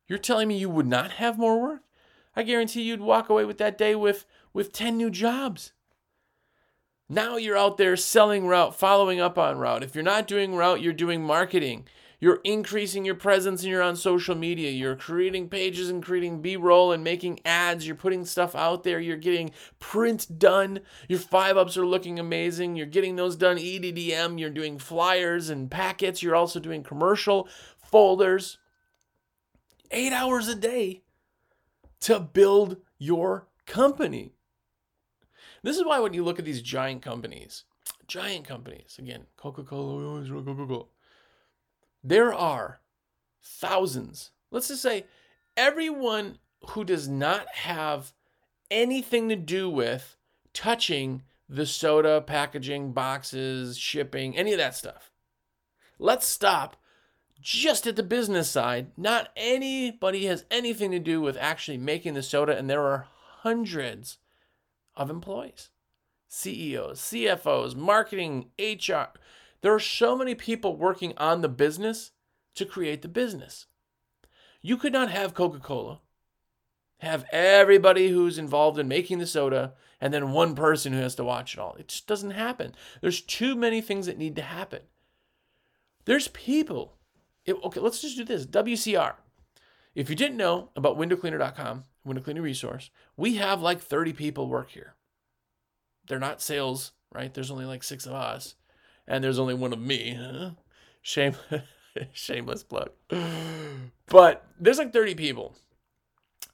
you're 0.06 0.18
telling 0.18 0.48
me 0.48 0.58
you 0.58 0.70
would 0.70 0.86
not 0.86 1.12
have 1.12 1.38
more 1.38 1.60
work? 1.60 1.82
I 2.36 2.42
guarantee 2.42 2.82
you'd 2.82 3.00
walk 3.00 3.28
away 3.28 3.44
with 3.44 3.58
that 3.58 3.78
day 3.78 3.94
with, 3.94 4.26
with 4.52 4.72
10 4.72 4.96
new 4.96 5.10
jobs. 5.10 5.72
Now 7.08 7.36
you're 7.36 7.56
out 7.56 7.76
there 7.76 7.96
selling 7.96 8.46
route, 8.46 8.74
following 8.74 9.20
up 9.20 9.38
on 9.38 9.58
route. 9.58 9.82
If 9.82 9.94
you're 9.94 10.02
not 10.02 10.26
doing 10.26 10.54
route, 10.54 10.80
you're 10.80 10.92
doing 10.92 11.22
marketing. 11.22 11.86
You're 12.18 12.40
increasing 12.42 13.04
your 13.04 13.16
presence 13.16 13.62
and 13.62 13.70
you're 13.70 13.82
on 13.82 13.96
social 13.96 14.34
media. 14.34 14.70
You're 14.70 14.96
creating 14.96 15.50
pages 15.50 15.90
and 15.90 16.02
creating 16.02 16.40
B 16.40 16.56
roll 16.56 16.92
and 16.92 17.04
making 17.04 17.40
ads. 17.44 17.86
You're 17.86 17.96
putting 17.96 18.24
stuff 18.24 18.54
out 18.54 18.82
there. 18.82 18.98
You're 18.98 19.18
getting 19.18 19.50
print 19.78 20.38
done. 20.38 20.80
Your 21.06 21.18
five 21.18 21.58
ups 21.58 21.76
are 21.76 21.84
looking 21.84 22.18
amazing. 22.18 22.76
You're 22.76 22.86
getting 22.86 23.16
those 23.16 23.36
done 23.36 23.58
EDDM. 23.58 24.40
You're 24.40 24.48
doing 24.48 24.78
flyers 24.78 25.50
and 25.50 25.70
packets. 25.70 26.22
You're 26.22 26.34
also 26.34 26.60
doing 26.60 26.82
commercial 26.82 27.46
folders. 27.76 28.56
Eight 29.90 30.12
hours 30.12 30.48
a 30.48 30.54
day 30.54 31.02
to 32.00 32.20
build 32.20 32.78
your 32.98 33.48
company. 33.66 34.34
This 35.62 35.76
is 35.76 35.84
why 35.84 36.00
when 36.00 36.12
you 36.12 36.24
look 36.24 36.38
at 36.38 36.44
these 36.44 36.62
giant 36.62 37.02
companies, 37.02 37.64
giant 38.06 38.46
companies, 38.46 38.96
again, 38.98 39.26
Coca 39.36 39.62
Cola, 39.62 40.22
Coca 40.28 40.66
Cola 40.66 40.84
there 42.02 42.34
are 42.34 42.80
thousands, 43.42 44.30
let's 44.50 44.68
just 44.68 44.82
say 44.82 45.06
everyone 45.56 46.38
who 46.70 46.84
does 46.84 47.08
not 47.08 47.48
have 47.48 48.12
anything 48.70 49.30
to 49.30 49.36
do 49.36 49.70
with 49.70 50.16
touching 50.52 51.22
the 51.48 51.66
soda, 51.66 52.20
packaging, 52.20 52.92
boxes, 52.92 53.78
shipping, 53.78 54.36
any 54.36 54.52
of 54.52 54.58
that 54.58 54.74
stuff. 54.74 55.10
Let's 55.98 56.26
stop 56.26 56.76
just 57.44 57.86
at 57.86 57.94
the 57.94 58.02
business 58.02 58.48
side. 58.48 58.90
Not 58.96 59.28
anybody 59.36 60.24
has 60.26 60.46
anything 60.50 60.90
to 60.92 60.98
do 60.98 61.20
with 61.20 61.36
actually 61.36 61.76
making 61.76 62.14
the 62.14 62.22
soda, 62.22 62.56
and 62.56 62.68
there 62.68 62.82
are 62.82 63.06
hundreds 63.42 64.16
of 64.96 65.10
employees 65.10 65.68
CEOs, 66.26 67.00
CFOs, 67.00 67.76
marketing, 67.76 68.46
HR. 68.58 69.12
There 69.60 69.74
are 69.74 69.80
so 69.80 70.16
many 70.16 70.34
people 70.34 70.76
working 70.76 71.12
on 71.18 71.42
the 71.42 71.48
business 71.48 72.12
to 72.54 72.64
create 72.64 73.02
the 73.02 73.08
business. 73.08 73.66
You 74.62 74.76
could 74.78 74.92
not 74.92 75.10
have 75.10 75.34
Coca 75.34 75.60
Cola, 75.60 76.00
have 76.98 77.26
everybody 77.30 78.08
who's 78.08 78.38
involved 78.38 78.78
in 78.78 78.88
making 78.88 79.18
the 79.18 79.26
soda, 79.26 79.74
and 80.00 80.12
then 80.14 80.32
one 80.32 80.54
person 80.54 80.94
who 80.94 81.00
has 81.00 81.14
to 81.16 81.24
watch 81.24 81.54
it 81.54 81.60
all. 81.60 81.76
It 81.78 81.88
just 81.88 82.06
doesn't 82.06 82.30
happen. 82.30 82.74
There's 83.02 83.20
too 83.20 83.54
many 83.54 83.80
things 83.82 84.06
that 84.06 84.18
need 84.18 84.34
to 84.36 84.42
happen. 84.42 84.80
There's 86.06 86.28
people. 86.28 86.96
It, 87.44 87.56
okay, 87.64 87.80
let's 87.80 88.00
just 88.00 88.16
do 88.16 88.24
this 88.24 88.46
WCR. 88.46 89.14
If 89.94 90.10
you 90.10 90.16
didn't 90.16 90.36
know 90.36 90.70
about 90.74 90.98
windowcleaner.com, 90.98 91.84
window 92.04 92.22
cleaning 92.22 92.42
resource, 92.42 92.90
we 93.16 93.36
have 93.36 93.60
like 93.60 93.80
30 93.80 94.12
people 94.12 94.48
work 94.48 94.70
here. 94.70 94.94
They're 96.06 96.18
not 96.18 96.42
sales, 96.42 96.92
right? 97.12 97.32
There's 97.32 97.50
only 97.50 97.64
like 97.64 97.82
six 97.82 98.06
of 98.06 98.12
us 98.12 98.56
and 99.06 99.22
there's 99.22 99.38
only 99.38 99.54
one 99.54 99.72
of 99.72 99.78
me. 99.78 100.52
Shame, 101.02 101.34
shameless 102.12 102.62
plug. 102.62 102.90
But 104.06 104.46
there's 104.58 104.78
like 104.78 104.92
30 104.92 105.14
people. 105.14 105.56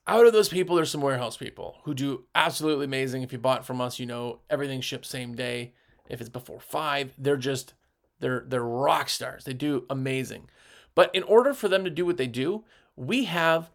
Out 0.07 0.27
of 0.27 0.33
those 0.33 0.49
people, 0.49 0.77
there's 0.77 0.91
some 0.91 1.03
warehouse 1.03 1.37
people 1.37 1.79
who 1.85 1.95
do 1.95 2.25
absolutely 2.35 2.85
amazing. 2.85 3.23
If 3.23 3.33
you 3.33 3.39
bought 3.39 3.65
from 3.65 3.81
us, 3.81 3.99
you 3.99 4.07
know 4.07 4.41
everything 4.49 4.81
ships 4.81 5.09
same 5.09 5.35
day. 5.35 5.75
If 6.09 6.21
it's 6.21 6.31
before 6.31 6.61
five, 6.61 7.13
they're 7.17 7.37
just 7.37 7.75
they're 8.19 8.45
they're 8.47 8.65
rock 8.65 9.09
stars. 9.09 9.45
They 9.45 9.53
do 9.53 9.85
amazing. 9.89 10.49
But 11.01 11.15
in 11.15 11.23
order 11.23 11.55
for 11.55 11.67
them 11.67 11.83
to 11.85 11.91
do 11.91 12.05
what 12.05 12.19
they 12.19 12.27
do, 12.27 12.63
we 12.95 13.25
have 13.25 13.71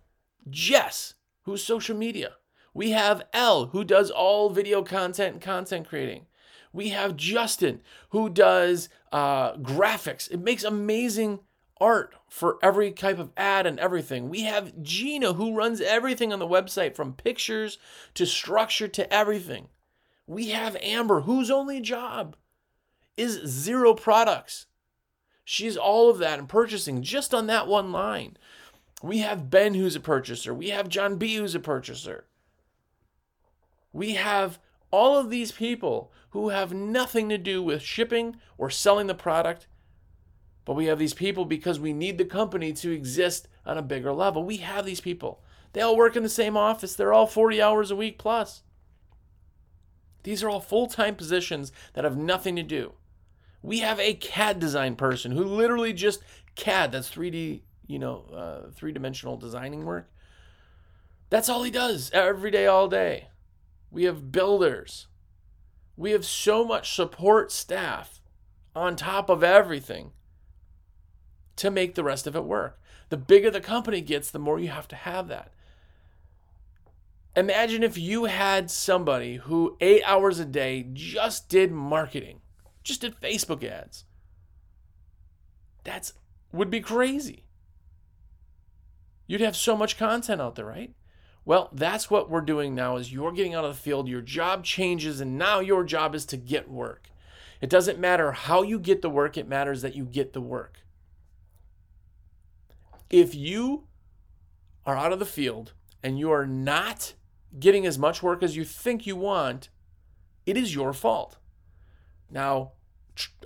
Jess, 0.48 1.16
who's 1.42 1.64
social 1.64 1.98
media. 1.98 2.34
We 2.72 2.92
have 2.92 3.26
L, 3.34 3.66
who 3.66 3.84
does 3.84 4.12
all 4.12 4.52
video 4.52 4.84
content 4.84 5.34
and 5.34 5.42
content 5.42 5.88
creating. 5.88 6.28
We 6.72 6.90
have 6.90 7.18
Justin, 7.18 7.82
who 8.10 8.30
does 8.30 8.90
uh, 9.12 9.56
graphics. 9.56 10.30
It 10.30 10.40
makes 10.40 10.64
amazing 10.64 11.40
art 11.82 12.14
for 12.30 12.60
every 12.62 12.92
type 12.92 13.18
of 13.18 13.32
ad 13.36 13.66
and 13.66 13.80
everything. 13.80 14.30
We 14.30 14.42
have 14.42 14.84
Gina 14.84 15.34
who 15.34 15.58
runs 15.58 15.82
everything 15.82 16.32
on 16.32 16.38
the 16.38 16.48
website 16.48 16.96
from 16.96 17.14
pictures 17.14 17.80
to 18.14 18.28
structure 18.28 18.88
to 18.90 19.12
everything. 19.12 19.70
We 20.28 20.50
have 20.50 20.78
Amber 20.80 21.22
whose 21.22 21.50
only 21.50 21.82
job 21.82 22.36
is 23.18 23.40
Xero 23.40 24.00
products. 24.00 24.68
She's 25.46 25.78
all 25.78 26.10
of 26.10 26.18
that 26.18 26.40
and 26.40 26.50
purchasing 26.50 27.02
just 27.02 27.34
on 27.34 27.48
that 27.48 27.68
one 27.68 27.94
line. 27.94 28.36
We 29.02 29.20
have 29.20 29.50
Ben 29.50 29.76
who's 29.76 29.96
a 29.96 30.02
purchaser. 30.02 30.54
We 30.54 30.70
have 30.70 30.90
John 30.90 31.16
B 31.16 31.36
who's 31.36 31.56
a 31.56 31.60
purchaser. 31.62 32.26
We 33.94 34.16
have 34.16 34.60
all 34.92 35.18
of 35.18 35.30
these 35.30 35.54
people 35.54 36.12
who 36.32 36.50
have 36.50 36.74
nothing 36.74 37.30
to 37.30 37.38
do 37.38 37.64
with 37.64 37.82
shipping 37.82 38.36
or 38.58 38.70
selling 38.70 39.08
the 39.08 39.16
product 39.16 39.68
but 40.66 40.74
we 40.74 40.88
have 40.88 40.98
these 40.98 41.14
people 41.14 41.46
because 41.46 41.80
we 41.80 41.94
need 41.94 42.18
the 42.18 42.26
company 42.26 42.74
to 42.74 42.92
exist 42.92 43.48
on 43.66 43.78
a 43.78 43.84
bigger 43.84 44.12
level. 44.12 44.44
We 44.44 44.58
have 44.58 44.84
these 44.84 45.00
people. 45.00 45.42
They 45.74 45.82
all 45.82 45.96
work 45.96 46.16
in 46.16 46.24
the 46.24 46.30
same 46.30 46.58
office. 46.58 46.96
They're 46.96 47.14
all 47.14 47.28
40 47.28 47.62
hours 47.62 47.92
a 47.92 47.96
week 47.96 48.18
plus. 48.18 48.64
These 50.24 50.42
are 50.42 50.50
all 50.50 50.60
full 50.60 50.88
time 50.88 51.16
positions 51.16 51.72
that 51.94 52.04
have 52.04 52.18
nothing 52.18 52.56
to 52.56 52.64
do. 52.64 52.94
We 53.66 53.80
have 53.80 54.00
a 54.00 54.14
CAD 54.14 54.60
design 54.60 54.96
person 54.96 55.32
who 55.32 55.44
literally 55.44 55.92
just 55.92 56.22
CAD, 56.54 56.92
that's 56.92 57.10
3D, 57.10 57.62
you 57.88 57.98
know, 57.98 58.26
uh, 58.32 58.70
three 58.70 58.92
dimensional 58.92 59.38
designing 59.38 59.86
work. 59.86 60.12
That's 61.32 61.50
all 61.50 61.64
he 61.64 61.72
does 61.72 62.12
every 62.12 62.52
day, 62.52 62.68
all 62.68 62.88
day. 62.88 63.30
We 63.90 64.04
have 64.04 64.32
builders. 64.32 65.08
We 65.98 66.12
have 66.12 66.26
so 66.26 66.64
much 66.64 66.94
support 66.94 67.52
staff 67.52 68.22
on 68.76 68.96
top 68.96 69.30
of 69.30 69.44
everything 69.44 70.12
to 71.56 71.72
make 71.72 71.96
the 71.96 72.04
rest 72.04 72.28
of 72.28 72.36
it 72.36 72.44
work. 72.44 72.80
The 73.10 73.18
bigger 73.18 73.50
the 73.50 73.62
company 73.62 74.02
gets, 74.02 74.30
the 74.30 74.38
more 74.38 74.60
you 74.60 74.70
have 74.70 74.88
to 74.90 74.96
have 74.96 75.28
that. 75.30 75.52
Imagine 77.36 77.82
if 77.82 77.98
you 77.98 78.26
had 78.26 78.70
somebody 78.70 79.38
who 79.38 79.76
eight 79.82 80.04
hours 80.06 80.38
a 80.38 80.46
day 80.46 80.88
just 80.94 81.50
did 81.50 81.72
marketing, 81.72 82.42
just 82.86 83.02
did 83.02 83.20
Facebook 83.20 83.64
ads. 83.64 84.06
That's 85.84 86.14
would 86.54 86.70
be 86.70 86.80
crazy. 86.80 87.44
You'd 89.28 89.42
have 89.42 89.56
so 89.56 89.76
much 89.76 89.98
content 89.98 90.40
out 90.40 90.56
there, 90.56 90.66
right? 90.66 90.94
Well, 91.44 91.70
that's 91.74 92.10
what 92.10 92.30
we're 92.30 92.42
doing 92.42 92.74
now 92.74 92.96
is 92.96 93.12
you're 93.12 93.32
getting 93.32 93.54
out 93.54 93.66
of 93.66 93.76
the 93.76 93.82
field, 93.82 94.08
your 94.08 94.22
job 94.22 94.64
changes 94.64 95.20
and 95.20 95.38
now 95.38 95.60
your 95.60 95.84
job 95.84 96.16
is 96.16 96.26
to 96.28 96.38
get 96.38 96.70
work. 96.70 97.10
It 97.60 97.70
doesn't 97.70 98.00
matter 98.00 98.32
how 98.32 98.62
you 98.62 98.80
get 98.80 99.02
the 99.02 99.10
work, 99.10 99.38
it 99.38 99.48
matters 99.48 99.82
that 99.82 99.96
you 99.96 100.06
get 100.06 100.34
the 100.34 100.42
work. 100.42 100.80
If 103.10 103.36
you 103.36 103.88
are 104.86 104.98
out 104.98 105.12
of 105.12 105.20
the 105.20 105.26
field 105.26 105.74
and 106.04 106.18
you 106.18 106.32
are 106.32 106.48
not 106.48 107.14
getting 107.60 107.86
as 107.86 107.98
much 107.98 108.22
work 108.24 108.44
as 108.44 108.56
you 108.56 108.64
think 108.64 109.06
you 109.06 109.16
want, 109.16 109.70
it 110.46 110.58
is 110.58 110.74
your 110.76 110.94
fault. 110.94 111.38
Now, 112.30 112.74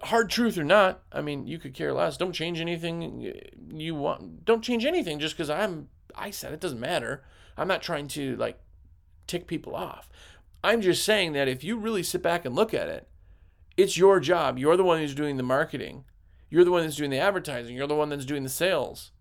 hard 0.03 0.29
truth 0.29 0.57
or 0.57 0.63
not, 0.63 1.03
I 1.11 1.21
mean, 1.21 1.47
you 1.47 1.59
could 1.59 1.73
care 1.73 1.93
less. 1.93 2.17
Don't 2.17 2.33
change 2.33 2.59
anything 2.59 3.33
you 3.71 3.95
want. 3.95 4.45
Don't 4.45 4.63
change 4.63 4.85
anything 4.85 5.19
just 5.19 5.35
because 5.35 5.49
I'm. 5.49 5.89
I 6.15 6.31
said 6.31 6.53
it 6.53 6.59
doesn't 6.59 6.79
matter. 6.79 7.23
I'm 7.57 7.67
not 7.67 7.81
trying 7.81 8.07
to 8.09 8.35
like 8.37 8.59
tick 9.27 9.47
people 9.47 9.75
off. 9.75 10.09
I'm 10.63 10.81
just 10.81 11.05
saying 11.05 11.33
that 11.33 11.47
if 11.47 11.63
you 11.63 11.77
really 11.77 12.03
sit 12.03 12.21
back 12.21 12.45
and 12.45 12.55
look 12.55 12.73
at 12.73 12.89
it, 12.89 13.07
it's 13.77 13.97
your 13.97 14.19
job. 14.19 14.57
You're 14.57 14.77
the 14.77 14.83
one 14.83 14.99
who's 14.99 15.15
doing 15.15 15.37
the 15.37 15.43
marketing. 15.43 16.03
You're 16.49 16.65
the 16.65 16.71
one 16.71 16.83
that's 16.83 16.95
doing 16.95 17.11
the 17.11 17.19
advertising. 17.19 17.75
You're 17.75 17.87
the 17.87 17.95
one 17.95 18.09
that's 18.09 18.25
doing 18.25 18.43
the 18.43 18.49
sales. 18.49 19.11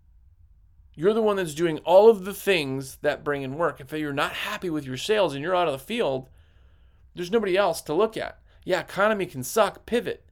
You're 0.95 1.13
the 1.13 1.21
one 1.21 1.37
that's 1.37 1.53
doing 1.53 1.77
all 1.79 2.09
of 2.09 2.25
the 2.25 2.33
things 2.33 2.97
that 3.03 3.23
bring 3.23 3.43
in 3.43 3.55
work. 3.55 3.79
If 3.79 3.93
you're 3.93 4.11
not 4.11 4.33
happy 4.33 4.69
with 4.69 4.85
your 4.85 4.97
sales 4.97 5.33
and 5.33 5.41
you're 5.41 5.55
out 5.55 5.67
of 5.67 5.73
the 5.73 5.79
field, 5.79 6.27
there's 7.15 7.31
nobody 7.31 7.55
else 7.55 7.81
to 7.83 7.93
look 7.93 8.17
at. 8.17 8.39
Yeah, 8.65 8.81
economy 8.81 9.25
can 9.25 9.43
suck, 9.43 9.85
pivot. 9.85 10.28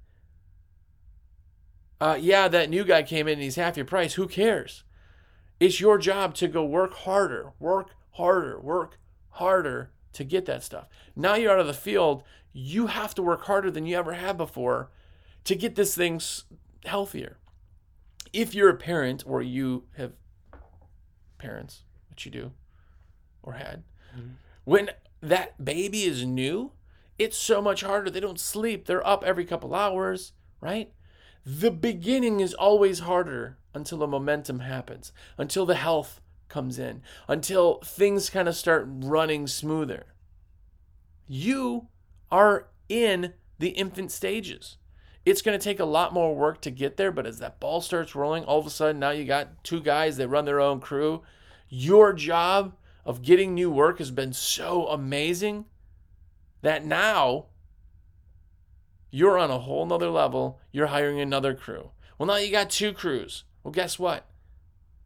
Uh, 2.00 2.18
yeah, 2.20 2.48
that 2.48 2.70
new 2.70 2.84
guy 2.84 3.04
came 3.04 3.28
in 3.28 3.34
and 3.34 3.42
he's 3.42 3.56
half 3.56 3.78
your 3.78 3.86
price. 3.86 4.14
Who 4.14 4.28
cares? 4.28 4.84
It's 5.60 5.80
your 5.80 5.98
job 5.98 6.36
to 6.36 6.48
go 6.48 6.64
work 6.64 6.94
harder, 6.94 7.54
work 7.60 7.92
harder, 8.12 8.60
work 8.60 9.00
harder 9.32 9.92
to 10.14 10.24
get 10.24 10.46
that 10.46 10.64
stuff. 10.64 10.88
Now 11.16 11.36
you're 11.36 11.52
out 11.52 11.60
of 11.60 11.68
the 11.68 11.74
field, 11.74 12.24
you 12.54 12.88
have 12.88 13.16
to 13.16 13.22
work 13.22 13.46
harder 13.46 13.72
than 13.72 13.86
you 13.86 13.98
ever 13.98 14.14
have 14.14 14.38
before 14.38 14.92
to 15.44 15.56
get 15.56 15.76
this 15.76 15.96
thing 15.96 16.22
healthier. 16.86 17.38
If 18.34 18.54
you're 18.54 18.70
a 18.70 18.76
parent 18.76 19.24
or 19.26 19.42
you 19.42 19.86
have 19.96 20.14
parents, 21.38 21.84
which 22.10 22.26
you 22.26 22.32
do 22.32 22.52
or 23.42 23.54
had, 23.54 23.84
mm-hmm. 24.16 24.32
when 24.64 24.92
that 25.22 25.64
baby 25.64 26.04
is 26.04 26.26
new, 26.26 26.72
it's 27.18 27.38
so 27.38 27.62
much 27.62 27.82
harder. 27.82 28.12
They 28.12 28.20
don't 28.20 28.40
sleep, 28.40 28.86
they're 28.86 29.06
up 29.06 29.24
every 29.24 29.46
couple 29.46 29.74
hours, 29.74 30.34
right? 30.62 30.92
The 31.50 31.72
beginning 31.72 32.42
is 32.42 32.54
always 32.54 33.00
harder 33.00 33.58
until 33.74 34.00
the 34.00 34.08
momentum 34.08 34.60
happens, 34.60 35.14
until 35.38 35.66
the 35.66 35.76
health 35.76 36.20
comes 36.50 36.78
in, 36.78 37.02
until 37.26 37.80
things 37.86 38.30
kind 38.30 38.50
of 38.50 38.56
start 38.58 38.86
running 38.90 39.48
smoother. 39.48 40.08
You 41.26 41.88
are 42.30 42.68
in 42.90 43.34
the 43.60 43.70
infant 43.70 44.12
stages. 44.12 44.76
It's 45.26 45.42
going 45.42 45.58
to 45.58 45.64
take 45.64 45.80
a 45.80 45.86
lot 45.86 46.14
more 46.14 46.36
work 46.36 46.60
to 46.64 46.70
get 46.70 46.98
there, 46.98 47.14
but 47.14 47.26
as 47.26 47.40
that 47.40 47.62
ball 47.62 47.80
starts 47.80 48.14
rolling, 48.14 48.44
all 48.44 48.60
of 48.60 48.68
a 48.68 48.70
sudden 48.70 49.00
now 49.00 49.12
you 49.12 49.24
got 49.24 49.64
two 49.64 49.80
guys 49.80 50.18
that 50.18 50.28
run 50.28 50.44
their 50.44 50.60
own 50.60 50.82
crew. 50.82 51.22
Your 51.70 52.12
job 52.12 52.76
of 53.06 53.22
getting 53.22 53.54
new 53.54 53.72
work 53.72 54.00
has 54.00 54.12
been 54.12 54.34
so 54.34 54.88
amazing 54.88 55.64
that 56.62 56.86
now 56.86 57.46
you're 59.10 59.38
on 59.38 59.52
a 59.52 59.60
whole 59.60 59.86
nother 59.86 60.10
level. 60.10 60.60
You're 60.72 60.88
hiring 60.88 61.20
another 61.20 61.54
crew. 61.54 61.92
Well, 62.18 62.28
now 62.28 62.38
you 62.38 62.52
got 62.52 62.70
two 62.70 62.94
crews. 62.94 63.44
Well, 63.64 63.72
guess 63.72 64.00
what? 64.00 64.26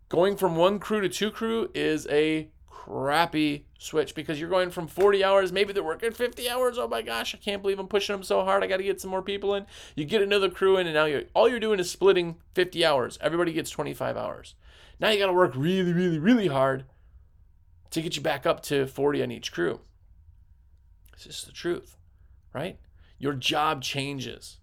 Going 0.10 0.36
from 0.36 0.56
one 0.56 0.80
crew 0.80 1.02
to 1.02 1.10
two 1.10 1.32
crew 1.32 1.70
is 1.74 2.08
a 2.08 2.50
crappy 2.70 3.66
switch 3.78 4.16
because 4.16 4.40
you're 4.40 4.50
going 4.50 4.70
from 4.72 4.88
40 4.88 5.24
hours, 5.24 5.52
maybe 5.52 5.72
they're 5.72 5.84
working 5.84 6.12
50 6.12 6.50
hours. 6.50 6.78
Oh 6.78 6.88
my 6.88 7.02
gosh, 7.02 7.34
I 7.34 7.38
can't 7.38 7.62
believe 7.62 7.80
I'm 7.80 7.88
pushing 7.88 8.16
them 8.16 8.24
so 8.24 8.44
hard. 8.44 8.64
I 8.64 8.68
got 8.68 8.78
to 8.78 8.84
get 8.84 9.00
some 9.00 9.12
more 9.12 9.22
people 9.22 9.56
in. 9.56 9.66
You 9.96 10.06
get 10.06 10.22
another 10.22 10.50
crew 10.50 10.78
in, 10.78 10.88
and 10.88 10.96
now 10.96 11.06
you're 11.06 11.24
all 11.34 11.48
you're 11.48 11.60
doing 11.60 11.80
is 11.80 11.90
splitting 11.90 12.38
50 12.56 12.84
hours. 12.86 13.18
Everybody 13.22 13.54
gets 13.54 13.70
25 13.70 14.18
hours. 14.18 14.56
Now 15.00 15.10
you 15.10 15.20
got 15.20 15.28
to 15.28 15.34
work 15.34 15.54
really, 15.56 15.94
really, 15.94 16.20
really 16.20 16.48
hard 16.48 16.86
to 17.92 18.02
get 18.02 18.16
you 18.16 18.22
back 18.22 18.46
up 18.46 18.62
to 18.64 18.88
40 18.88 19.24
on 19.24 19.32
each 19.32 19.52
crew. 19.52 19.82
It's 21.14 21.26
just 21.26 21.46
the 21.46 21.52
truth, 21.52 21.98
right? 22.54 22.78
Your 23.22 23.34
job 23.34 23.84
changes. 23.84 24.58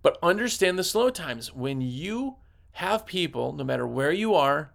But 0.00 0.18
understand 0.22 0.78
the 0.78 0.84
slow 0.84 1.10
times. 1.10 1.52
When 1.52 1.82
you 1.82 2.36
have 2.72 3.04
people, 3.04 3.52
no 3.52 3.62
matter 3.62 3.86
where 3.86 4.10
you 4.10 4.34
are, 4.34 4.72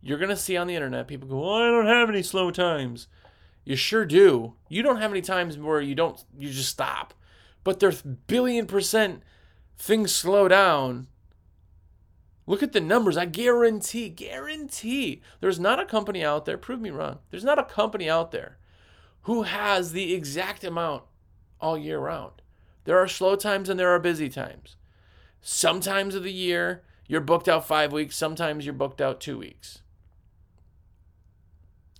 you're 0.00 0.18
going 0.18 0.30
to 0.30 0.36
see 0.36 0.56
on 0.56 0.68
the 0.68 0.76
internet 0.76 1.08
people 1.08 1.28
go, 1.28 1.44
"Oh, 1.44 1.54
I 1.54 1.66
don't 1.66 1.86
have 1.86 2.08
any 2.08 2.22
slow 2.22 2.52
times." 2.52 3.08
You 3.64 3.74
sure 3.74 4.04
do. 4.04 4.54
You 4.68 4.84
don't 4.84 5.00
have 5.00 5.10
any 5.10 5.22
times 5.22 5.58
where 5.58 5.80
you 5.80 5.96
don't 5.96 6.22
you 6.38 6.50
just 6.50 6.70
stop. 6.70 7.14
But 7.64 7.80
there's 7.80 8.02
billion 8.02 8.66
percent 8.66 9.24
things 9.76 10.14
slow 10.14 10.46
down. 10.46 11.08
Look 12.46 12.62
at 12.62 12.72
the 12.72 12.80
numbers. 12.80 13.16
I 13.16 13.24
guarantee, 13.24 14.08
guarantee 14.08 15.20
there's 15.40 15.58
not 15.58 15.80
a 15.80 15.84
company 15.84 16.24
out 16.24 16.44
there, 16.44 16.56
prove 16.56 16.80
me 16.80 16.90
wrong. 16.90 17.18
There's 17.30 17.42
not 17.42 17.58
a 17.58 17.64
company 17.64 18.08
out 18.08 18.30
there 18.30 18.58
who 19.22 19.42
has 19.42 19.90
the 19.90 20.14
exact 20.14 20.62
amount 20.62 21.02
all 21.60 21.76
year 21.78 21.98
round. 21.98 22.42
There 22.84 22.98
are 22.98 23.08
slow 23.08 23.36
times 23.36 23.68
and 23.68 23.78
there 23.78 23.90
are 23.90 23.98
busy 23.98 24.28
times. 24.28 24.76
Sometimes 25.40 26.14
of 26.14 26.22
the 26.22 26.32
year, 26.32 26.82
you're 27.06 27.20
booked 27.20 27.48
out 27.48 27.66
five 27.66 27.92
weeks, 27.92 28.16
sometimes 28.16 28.64
you're 28.64 28.74
booked 28.74 29.00
out 29.00 29.20
two 29.20 29.38
weeks. 29.38 29.80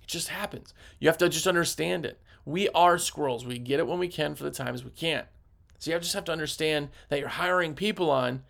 It 0.01 0.07
just 0.07 0.29
happens. 0.29 0.73
You 0.99 1.07
have 1.09 1.17
to 1.17 1.29
just 1.29 1.47
understand 1.47 2.05
it. 2.05 2.21
We 2.45 2.69
are 2.69 2.97
squirrels. 2.97 3.45
We 3.45 3.57
get 3.57 3.79
it 3.79 3.87
when 3.87 3.99
we 3.99 4.07
can 4.07 4.35
for 4.35 4.43
the 4.43 4.51
times 4.51 4.83
we 4.83 4.91
can't. 4.91 5.27
So 5.79 5.91
you 5.91 5.99
just 5.99 6.13
have 6.13 6.25
to 6.25 6.31
understand 6.31 6.89
that 7.09 7.19
you're 7.19 7.27
hiring 7.27 7.73
people 7.73 8.09
on, 8.09 8.43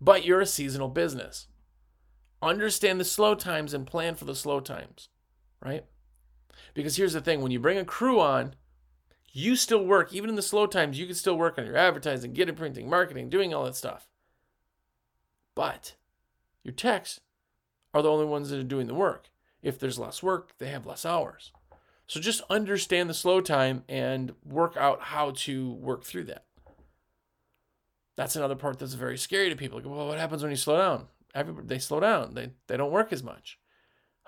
but 0.00 0.24
you're 0.24 0.40
a 0.40 0.46
seasonal 0.46 0.88
business. 0.88 1.46
Understand 2.40 2.98
the 2.98 3.04
slow 3.04 3.34
times 3.34 3.72
and 3.72 3.86
plan 3.86 4.16
for 4.16 4.24
the 4.24 4.34
slow 4.34 4.58
times, 4.58 5.08
right? 5.64 5.84
Because 6.74 6.96
here's 6.96 7.12
the 7.12 7.20
thing 7.20 7.40
when 7.40 7.52
you 7.52 7.60
bring 7.60 7.78
a 7.78 7.84
crew 7.84 8.20
on, 8.20 8.54
you 9.32 9.56
still 9.56 9.84
work, 9.84 10.12
even 10.12 10.30
in 10.30 10.36
the 10.36 10.42
slow 10.42 10.66
times, 10.66 10.98
you 10.98 11.06
can 11.06 11.14
still 11.14 11.36
work 11.36 11.58
on 11.58 11.66
your 11.66 11.76
advertising, 11.76 12.32
getting 12.32 12.54
printing, 12.54 12.88
marketing, 12.88 13.28
doing 13.28 13.52
all 13.52 13.64
that 13.64 13.76
stuff. 13.76 14.08
But 15.54 15.94
your 16.62 16.74
techs 16.74 17.20
are 17.94 18.02
the 18.02 18.10
only 18.10 18.26
ones 18.26 18.50
that 18.50 18.60
are 18.60 18.64
doing 18.64 18.86
the 18.86 18.94
work. 18.94 19.28
If 19.62 19.78
there's 19.78 19.98
less 19.98 20.22
work, 20.22 20.56
they 20.58 20.68
have 20.68 20.86
less 20.86 21.06
hours. 21.06 21.52
So 22.06 22.20
just 22.20 22.42
understand 22.50 23.08
the 23.08 23.14
slow 23.14 23.40
time 23.40 23.84
and 23.88 24.32
work 24.44 24.76
out 24.76 25.00
how 25.00 25.30
to 25.30 25.72
work 25.72 26.04
through 26.04 26.24
that. 26.24 26.44
That's 28.16 28.36
another 28.36 28.56
part 28.56 28.78
that's 28.78 28.94
very 28.94 29.16
scary 29.16 29.48
to 29.48 29.56
people. 29.56 29.78
Like, 29.78 29.86
well, 29.86 30.08
what 30.08 30.18
happens 30.18 30.42
when 30.42 30.50
you 30.50 30.56
slow 30.56 30.76
down? 30.76 31.06
everybody 31.34 31.66
they 31.66 31.78
slow 31.78 32.00
down. 32.00 32.34
They 32.34 32.50
they 32.66 32.76
don't 32.76 32.92
work 32.92 33.12
as 33.12 33.22
much. 33.22 33.58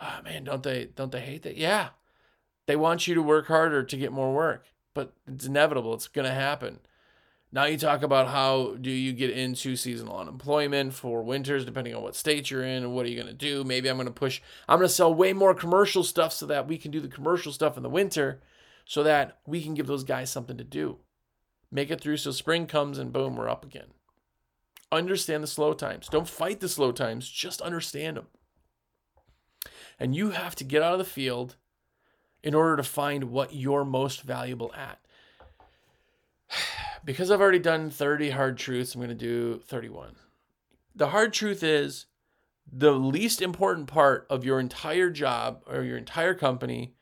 Oh, 0.00 0.20
man, 0.24 0.44
don't 0.44 0.62
they 0.62 0.86
don't 0.86 1.12
they 1.12 1.20
hate 1.20 1.42
that? 1.42 1.56
Yeah. 1.56 1.90
They 2.66 2.76
want 2.76 3.06
you 3.06 3.14
to 3.14 3.22
work 3.22 3.46
harder 3.46 3.82
to 3.82 3.96
get 3.96 4.12
more 4.12 4.32
work, 4.32 4.66
but 4.94 5.12
it's 5.26 5.46
inevitable. 5.46 5.94
It's 5.94 6.08
going 6.08 6.28
to 6.28 6.34
happen. 6.34 6.78
Now 7.52 7.66
you 7.66 7.78
talk 7.78 8.02
about 8.02 8.28
how 8.28 8.76
do 8.80 8.90
you 8.90 9.12
get 9.12 9.30
into 9.30 9.76
seasonal 9.76 10.18
unemployment 10.18 10.94
for 10.94 11.22
winters, 11.22 11.64
depending 11.64 11.94
on 11.94 12.02
what 12.02 12.16
state 12.16 12.50
you're 12.50 12.64
in, 12.64 12.82
and 12.82 12.94
what 12.94 13.06
are 13.06 13.08
you 13.08 13.14
going 13.14 13.28
to 13.28 13.32
do? 13.32 13.62
Maybe 13.62 13.88
I'm 13.88 13.96
going 13.96 14.06
to 14.06 14.12
push, 14.12 14.40
I'm 14.68 14.78
going 14.78 14.88
to 14.88 14.94
sell 14.94 15.14
way 15.14 15.32
more 15.32 15.54
commercial 15.54 16.02
stuff 16.02 16.32
so 16.32 16.46
that 16.46 16.66
we 16.66 16.78
can 16.78 16.90
do 16.90 17.00
the 17.00 17.08
commercial 17.08 17.52
stuff 17.52 17.76
in 17.76 17.84
the 17.84 17.88
winter 17.88 18.40
so 18.84 19.02
that 19.02 19.38
we 19.46 19.62
can 19.62 19.74
give 19.74 19.86
those 19.86 20.04
guys 20.04 20.30
something 20.30 20.56
to 20.56 20.64
do. 20.64 20.98
Make 21.70 21.90
it 21.90 22.00
through 22.00 22.18
so 22.18 22.30
spring 22.30 22.66
comes 22.66 22.98
and 22.98 23.12
boom, 23.12 23.36
we're 23.36 23.48
up 23.48 23.64
again. 23.64 23.88
Understand 24.92 25.42
the 25.42 25.48
slow 25.48 25.72
times. 25.72 26.08
Don't 26.08 26.28
fight 26.28 26.60
the 26.60 26.68
slow 26.68 26.92
times, 26.92 27.28
just 27.28 27.60
understand 27.60 28.16
them. 28.16 28.26
And 29.98 30.14
you 30.14 30.30
have 30.30 30.54
to 30.56 30.64
get 30.64 30.82
out 30.82 30.92
of 30.92 30.98
the 30.98 31.04
field 31.04 31.56
in 32.44 32.54
order 32.54 32.76
to 32.76 32.82
find 32.82 33.24
what 33.24 33.54
you're 33.54 33.84
most 33.84 34.22
valuable 34.22 34.72
at. 34.74 35.00
Because 37.04 37.30
I've 37.30 37.42
already 37.42 37.58
done 37.58 37.90
30 37.90 38.30
hard 38.30 38.56
truths, 38.56 38.94
I'm 38.94 39.00
going 39.02 39.10
to 39.10 39.14
do 39.14 39.60
31. 39.66 40.16
The 40.94 41.08
hard 41.08 41.34
truth 41.34 41.62
is 41.62 42.06
the 42.72 42.92
least 42.92 43.42
important 43.42 43.88
part 43.88 44.26
of 44.30 44.42
your 44.42 44.58
entire 44.58 45.10
job 45.10 45.62
or 45.66 45.82
your 45.82 45.98
entire 45.98 46.32
company 46.32 46.94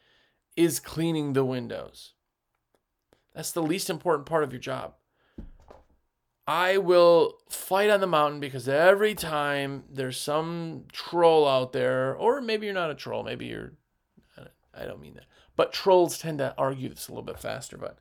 is 0.56 0.80
cleaning 0.80 1.34
the 1.34 1.44
windows. 1.44 2.14
That's 3.32 3.52
the 3.52 3.62
least 3.62 3.88
important 3.88 4.26
part 4.26 4.42
of 4.42 4.52
your 4.52 4.60
job. 4.60 4.94
I 6.48 6.78
will 6.78 7.38
fight 7.48 7.88
on 7.88 8.00
the 8.00 8.08
mountain 8.08 8.40
because 8.40 8.68
every 8.68 9.14
time 9.14 9.84
there's 9.88 10.18
some 10.18 10.86
troll 10.90 11.46
out 11.46 11.72
there, 11.72 12.12
or 12.16 12.40
maybe 12.40 12.66
you're 12.66 12.74
not 12.74 12.90
a 12.90 12.96
troll, 12.96 13.22
maybe 13.22 13.46
you're, 13.46 13.74
I 14.74 14.84
don't 14.84 15.00
mean 15.00 15.14
that, 15.14 15.26
but 15.56 15.72
trolls 15.72 16.18
tend 16.18 16.38
to 16.38 16.54
argue 16.56 16.88
this 16.88 17.08
a 17.08 17.12
little 17.12 17.24
bit 17.24 17.38
faster, 17.38 17.76
but, 17.76 17.98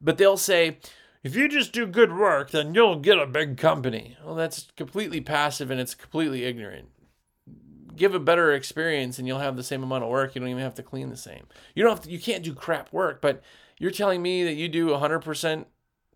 but 0.00 0.18
they'll 0.18 0.36
say, 0.36 0.78
if 1.22 1.36
you 1.36 1.48
just 1.48 1.72
do 1.72 1.86
good 1.86 2.16
work, 2.16 2.50
then 2.50 2.74
you'll 2.74 2.98
get 2.98 3.18
a 3.18 3.26
big 3.26 3.56
company. 3.56 4.16
Well, 4.24 4.34
that's 4.34 4.68
completely 4.76 5.20
passive 5.20 5.70
and 5.70 5.80
it's 5.80 5.94
completely 5.94 6.44
ignorant. 6.44 6.88
Give 7.94 8.14
a 8.14 8.20
better 8.20 8.52
experience 8.52 9.18
and 9.18 9.28
you'll 9.28 9.38
have 9.38 9.56
the 9.56 9.62
same 9.62 9.82
amount 9.82 10.04
of 10.04 10.10
work. 10.10 10.34
You 10.34 10.40
don't 10.40 10.50
even 10.50 10.62
have 10.62 10.74
to 10.76 10.82
clean 10.82 11.10
the 11.10 11.16
same. 11.16 11.46
You 11.74 11.84
don't 11.84 11.92
have 11.92 12.04
to, 12.04 12.10
you 12.10 12.18
can't 12.18 12.42
do 12.42 12.54
crap 12.54 12.92
work, 12.92 13.20
but 13.20 13.42
you're 13.78 13.90
telling 13.90 14.20
me 14.20 14.42
that 14.44 14.54
you 14.54 14.68
do 14.68 14.88
100% 14.88 15.66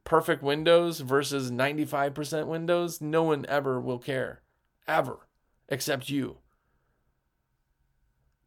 perfect 0.02 0.42
windows 0.42 1.00
versus 1.00 1.50
95% 1.50 2.46
windows? 2.46 3.00
No 3.00 3.24
one 3.24 3.44
ever 3.48 3.80
will 3.80 3.98
care. 3.98 4.42
Ever. 4.88 5.28
Except 5.68 6.08
you. 6.08 6.38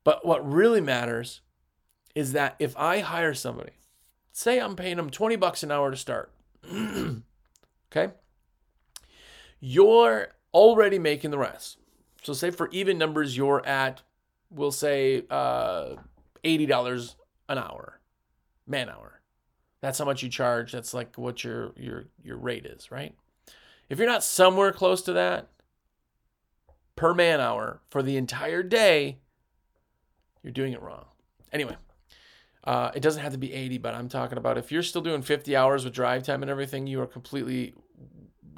But 0.10 0.26
what 0.26 0.52
really 0.52 0.82
matters 0.82 1.42
is 2.16 2.32
that 2.32 2.56
if 2.58 2.76
I 2.76 2.98
hire 2.98 3.36
somebody, 3.36 3.74
say 4.32 4.60
I'm 4.60 4.76
paying 4.76 4.98
them 4.98 5.12
20 5.12 5.36
bucks 5.36 5.62
an 5.62 5.70
hour 5.70 5.92
to 5.92 5.98
start. 5.98 6.32
okay? 7.92 8.14
You're 9.60 10.30
already 10.52 10.98
making 10.98 11.30
the 11.30 11.38
rest. 11.38 11.78
So 12.24 12.34
say 12.34 12.50
for 12.50 12.70
even 12.72 12.98
numbers, 12.98 13.38
you're 13.38 13.64
at, 13.64 14.02
we'll 14.50 14.72
say, 14.72 15.26
uh, 15.30 15.98
$80 16.44 17.14
an 17.48 17.60
hour 17.60 18.00
man 18.66 18.90
hour. 18.90 19.22
That's 19.80 20.00
how 20.00 20.06
much 20.06 20.24
you 20.24 20.30
charge. 20.30 20.72
That's 20.72 20.92
like 20.92 21.18
what 21.18 21.44
your 21.44 21.74
your 21.78 22.06
your 22.24 22.38
rate 22.38 22.66
is, 22.66 22.90
right? 22.90 23.14
If 23.90 24.00
you're 24.00 24.08
not 24.08 24.24
somewhere 24.24 24.72
close 24.72 25.04
to 25.04 25.14
that 25.14 25.50
per 26.96 27.14
man 27.14 27.40
hour 27.40 27.82
for 27.92 28.02
the 28.02 28.18
entire 28.18 28.64
day, 28.64 29.20
you're 30.44 30.54
doing 30.54 30.74
it 30.74 30.82
wrong. 30.82 31.06
Anyway, 31.52 31.76
uh, 32.64 32.92
it 32.94 33.02
doesn't 33.02 33.22
have 33.22 33.32
to 33.32 33.38
be 33.38 33.54
80, 33.54 33.78
but 33.80 33.96
I'm 33.96 34.10
talking 34.10 34.38
about 34.38 34.58
if 34.58 34.72
you're 34.72 34.84
still 34.84 35.02
doing 35.02 35.22
50 35.22 35.56
hours 35.56 35.84
with 35.84 35.94
drive 35.94 36.24
time 36.24 36.42
and 36.42 36.50
everything, 36.50 36.88
you 36.88 37.02
are 37.02 37.08
completely 37.08 37.74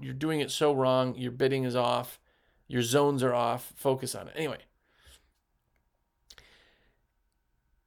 you're 0.02 0.13
doing 0.13 0.39
it 0.39 0.52
so 0.52 0.74
wrong. 0.74 1.15
Your 1.15 1.32
bidding 1.32 1.63
is 1.63 1.76
off. 1.76 2.20
Your 2.67 2.82
zones 2.82 3.22
are 3.22 3.34
off. 3.34 3.72
Focus 3.76 4.15
on 4.15 4.28
it. 4.28 4.34
Anyway, 4.36 4.58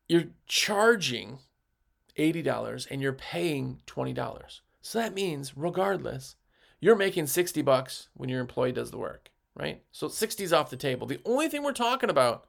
you're 0.09 0.27
charging 0.47 1.39
$80 2.17 2.87
and 2.91 3.03
you're 3.03 3.13
paying 3.13 3.81
$20. 3.87 4.61
So 4.81 4.99
that 4.99 5.15
means 5.15 5.57
regardless, 5.57 6.37
you're 6.81 6.97
making 6.97 7.27
60 7.27 7.63
bucks 7.63 8.09
when 8.15 8.29
your 8.29 8.41
employee 8.41 8.73
does 8.73 8.91
the 8.91 8.99
work, 8.99 9.31
right? 9.57 9.83
So 9.91 10.09
60 10.09 10.45
is 10.45 10.53
off 10.53 10.71
the 10.71 10.77
table. 10.77 11.07
The 11.07 11.21
only 11.25 11.49
thing 11.49 11.63
we're 11.63 11.73
talking 11.73 12.11
about 12.11 12.47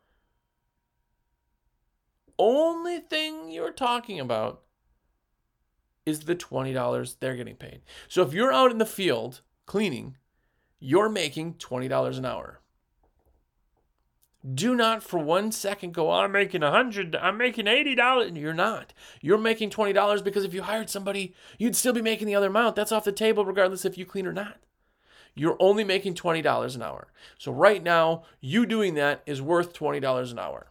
only 2.38 3.00
thing 3.00 3.50
you're 3.50 3.72
talking 3.72 4.20
about 4.20 4.62
is 6.06 6.22
the 6.22 6.36
$20 6.36 7.16
they're 7.20 7.36
getting 7.36 7.56
paid. 7.56 7.82
So 8.08 8.22
if 8.22 8.34
you're 8.34 8.54
out 8.54 8.72
in 8.72 8.78
the 8.78 8.86
field 8.86 9.42
cleaning, 9.66 10.18
you're 10.80 11.10
making 11.10 11.56
$20 11.56 12.18
an 12.18 12.26
hour 12.26 12.62
do 14.54 14.76
not 14.76 15.02
for 15.02 15.18
one 15.18 15.52
second 15.52 15.94
go, 15.94 16.12
I'm 16.12 16.32
making 16.32 16.62
a 16.62 16.70
hundred, 16.70 17.16
I'm 17.16 17.38
making 17.38 17.68
eighty 17.68 17.96
dollars. 17.96 18.32
You're 18.34 18.54
not. 18.54 18.94
You're 19.22 19.38
making 19.38 19.72
twenty 19.72 19.94
dollars 19.94 20.22
because 20.22 20.44
if 20.44 20.54
you 20.54 20.62
hired 20.62 20.90
somebody, 20.90 21.34
you'd 21.58 21.76
still 21.76 21.94
be 21.94 22.02
making 22.02 22.28
the 22.28 22.36
other 22.36 22.48
amount. 22.48 22.76
That's 22.76 22.92
off 22.92 23.06
the 23.06 23.12
table, 23.12 23.46
regardless 23.46 23.86
if 23.86 23.98
you 23.98 24.06
clean 24.06 24.28
or 24.28 24.34
not. 24.34 24.58
You're 25.34 25.58
only 25.60 25.84
making 25.84 26.14
twenty 26.14 26.42
dollars 26.42 26.76
an 26.76 26.84
hour. 26.84 27.08
So 27.40 27.52
right 27.52 27.82
now, 27.82 28.24
you 28.40 28.66
doing 28.66 28.94
that 28.96 29.24
is 29.26 29.42
worth 29.42 29.74
twenty 29.74 30.00
dollars 30.00 30.32
an 30.32 30.40
hour. 30.40 30.68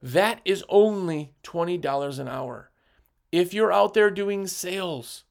That 0.00 0.40
is 0.44 0.64
only 0.68 1.34
twenty 1.42 1.76
dollars 1.76 2.18
an 2.18 2.28
hour. 2.28 2.70
If 3.32 3.52
you're 3.52 3.72
out 3.72 3.94
there 3.94 4.10
doing 4.10 4.46
sales, 4.46 5.24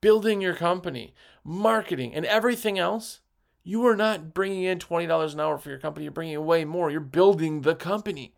building 0.00 0.40
your 0.40 0.54
company, 0.54 1.14
marketing, 1.44 2.14
and 2.14 2.24
everything 2.26 2.78
else, 2.78 3.20
you 3.64 3.86
are 3.86 3.96
not 3.96 4.34
bringing 4.34 4.64
in 4.64 4.78
$20 4.78 5.32
an 5.32 5.40
hour 5.40 5.58
for 5.58 5.70
your 5.70 5.78
company. 5.78 6.04
You're 6.04 6.12
bringing 6.12 6.36
away 6.36 6.64
more. 6.64 6.90
You're 6.90 7.00
building 7.00 7.62
the 7.62 7.74
company. 7.74 8.34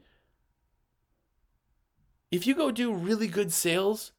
If 2.31 2.47
you 2.47 2.55
go 2.55 2.71
do 2.71 2.93
really 2.93 3.29
good 3.29 3.53
sales, 3.53 4.13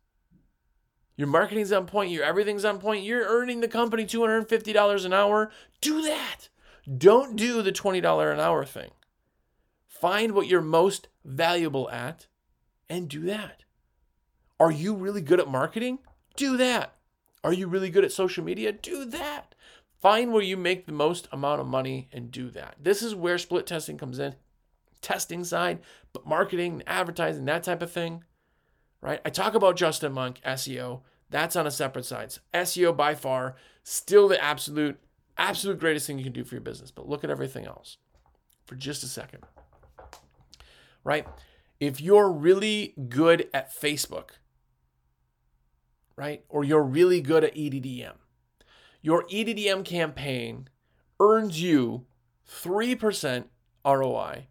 your 1.15 1.27
marketing's 1.27 1.71
on 1.71 1.85
point, 1.85 2.11
your 2.11 2.23
everything's 2.23 2.65
on 2.65 2.79
point, 2.79 3.03
you're 3.03 3.25
earning 3.25 3.61
the 3.61 3.67
company 3.67 4.05
$250 4.05 5.05
an 5.05 5.13
hour, 5.13 5.51
do 5.81 6.01
that. 6.01 6.49
Don't 6.97 7.35
do 7.35 7.61
the 7.61 7.71
$20 7.71 8.33
an 8.33 8.39
hour 8.39 8.65
thing. 8.65 8.91
Find 10.05 10.33
what 10.33 10.45
you're 10.45 10.61
most 10.61 11.07
valuable 11.23 11.89
at 11.89 12.27
and 12.87 13.09
do 13.09 13.21
that. 13.21 13.63
Are 14.59 14.69
you 14.69 14.93
really 14.93 15.21
good 15.21 15.39
at 15.39 15.47
marketing? 15.47 15.97
Do 16.35 16.57
that. 16.57 16.93
Are 17.43 17.51
you 17.51 17.67
really 17.67 17.89
good 17.89 18.05
at 18.05 18.11
social 18.11 18.43
media? 18.43 18.71
Do 18.71 19.05
that. 19.05 19.55
Find 19.99 20.31
where 20.31 20.43
you 20.43 20.57
make 20.57 20.85
the 20.85 20.91
most 20.91 21.27
amount 21.31 21.59
of 21.59 21.65
money 21.65 22.07
and 22.13 22.29
do 22.29 22.51
that. 22.51 22.75
This 22.79 23.01
is 23.01 23.15
where 23.15 23.39
split 23.39 23.65
testing 23.65 23.97
comes 23.97 24.19
in. 24.19 24.35
Testing 25.01 25.43
side, 25.43 25.79
but 26.13 26.27
marketing, 26.27 26.83
advertising, 26.85 27.45
that 27.45 27.63
type 27.63 27.81
of 27.81 27.91
thing. 27.91 28.23
Right? 29.01 29.21
I 29.25 29.31
talk 29.31 29.55
about 29.55 29.75
Justin 29.75 30.13
Monk, 30.13 30.39
SEO. 30.45 31.01
That's 31.31 31.55
on 31.55 31.65
a 31.65 31.71
separate 31.71 32.05
side. 32.05 32.31
SEO 32.53 32.95
by 32.95 33.15
far 33.15 33.55
still 33.81 34.27
the 34.27 34.39
absolute, 34.39 34.99
absolute 35.35 35.79
greatest 35.79 36.05
thing 36.05 36.19
you 36.19 36.25
can 36.25 36.31
do 36.31 36.43
for 36.43 36.53
your 36.53 36.61
business. 36.61 36.91
But 36.91 37.09
look 37.09 37.23
at 37.23 37.31
everything 37.31 37.65
else 37.65 37.97
for 38.67 38.75
just 38.75 39.01
a 39.01 39.07
second. 39.07 39.41
Right? 41.05 41.25
If 41.79 42.01
you're 42.01 42.29
really 42.29 42.95
good 43.07 43.47
at 43.53 43.73
Facebook, 43.73 44.31
right? 46.17 46.43
Or 46.49 46.65
you're 46.65 46.83
really 46.83 47.21
good 47.21 47.45
at 47.45 47.55
EDDM, 47.55 48.15
your 49.01 49.23
EDDM 49.27 49.85
campaign 49.85 50.67
earns 51.19 51.61
you 51.61 52.05
3% 52.49 53.45
ROI. 53.85 54.47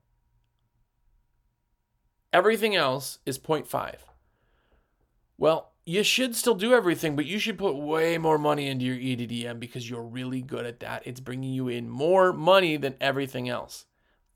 Everything 2.32 2.76
else 2.76 3.18
is 3.26 3.38
0.5. 3.38 3.96
Well, 5.36 5.72
you 5.84 6.02
should 6.02 6.34
still 6.34 6.54
do 6.54 6.72
everything, 6.72 7.16
but 7.16 7.26
you 7.26 7.38
should 7.38 7.58
put 7.58 7.74
way 7.74 8.16
more 8.16 8.38
money 8.38 8.68
into 8.68 8.84
your 8.84 8.96
EDDM 8.96 9.60
because 9.60 9.90
you're 9.90 10.02
really 10.02 10.40
good 10.40 10.64
at 10.66 10.80
that. 10.80 11.02
It's 11.04 11.20
bringing 11.20 11.52
you 11.52 11.68
in 11.68 11.90
more 11.90 12.32
money 12.32 12.76
than 12.76 12.94
everything 13.00 13.48
else. 13.48 13.86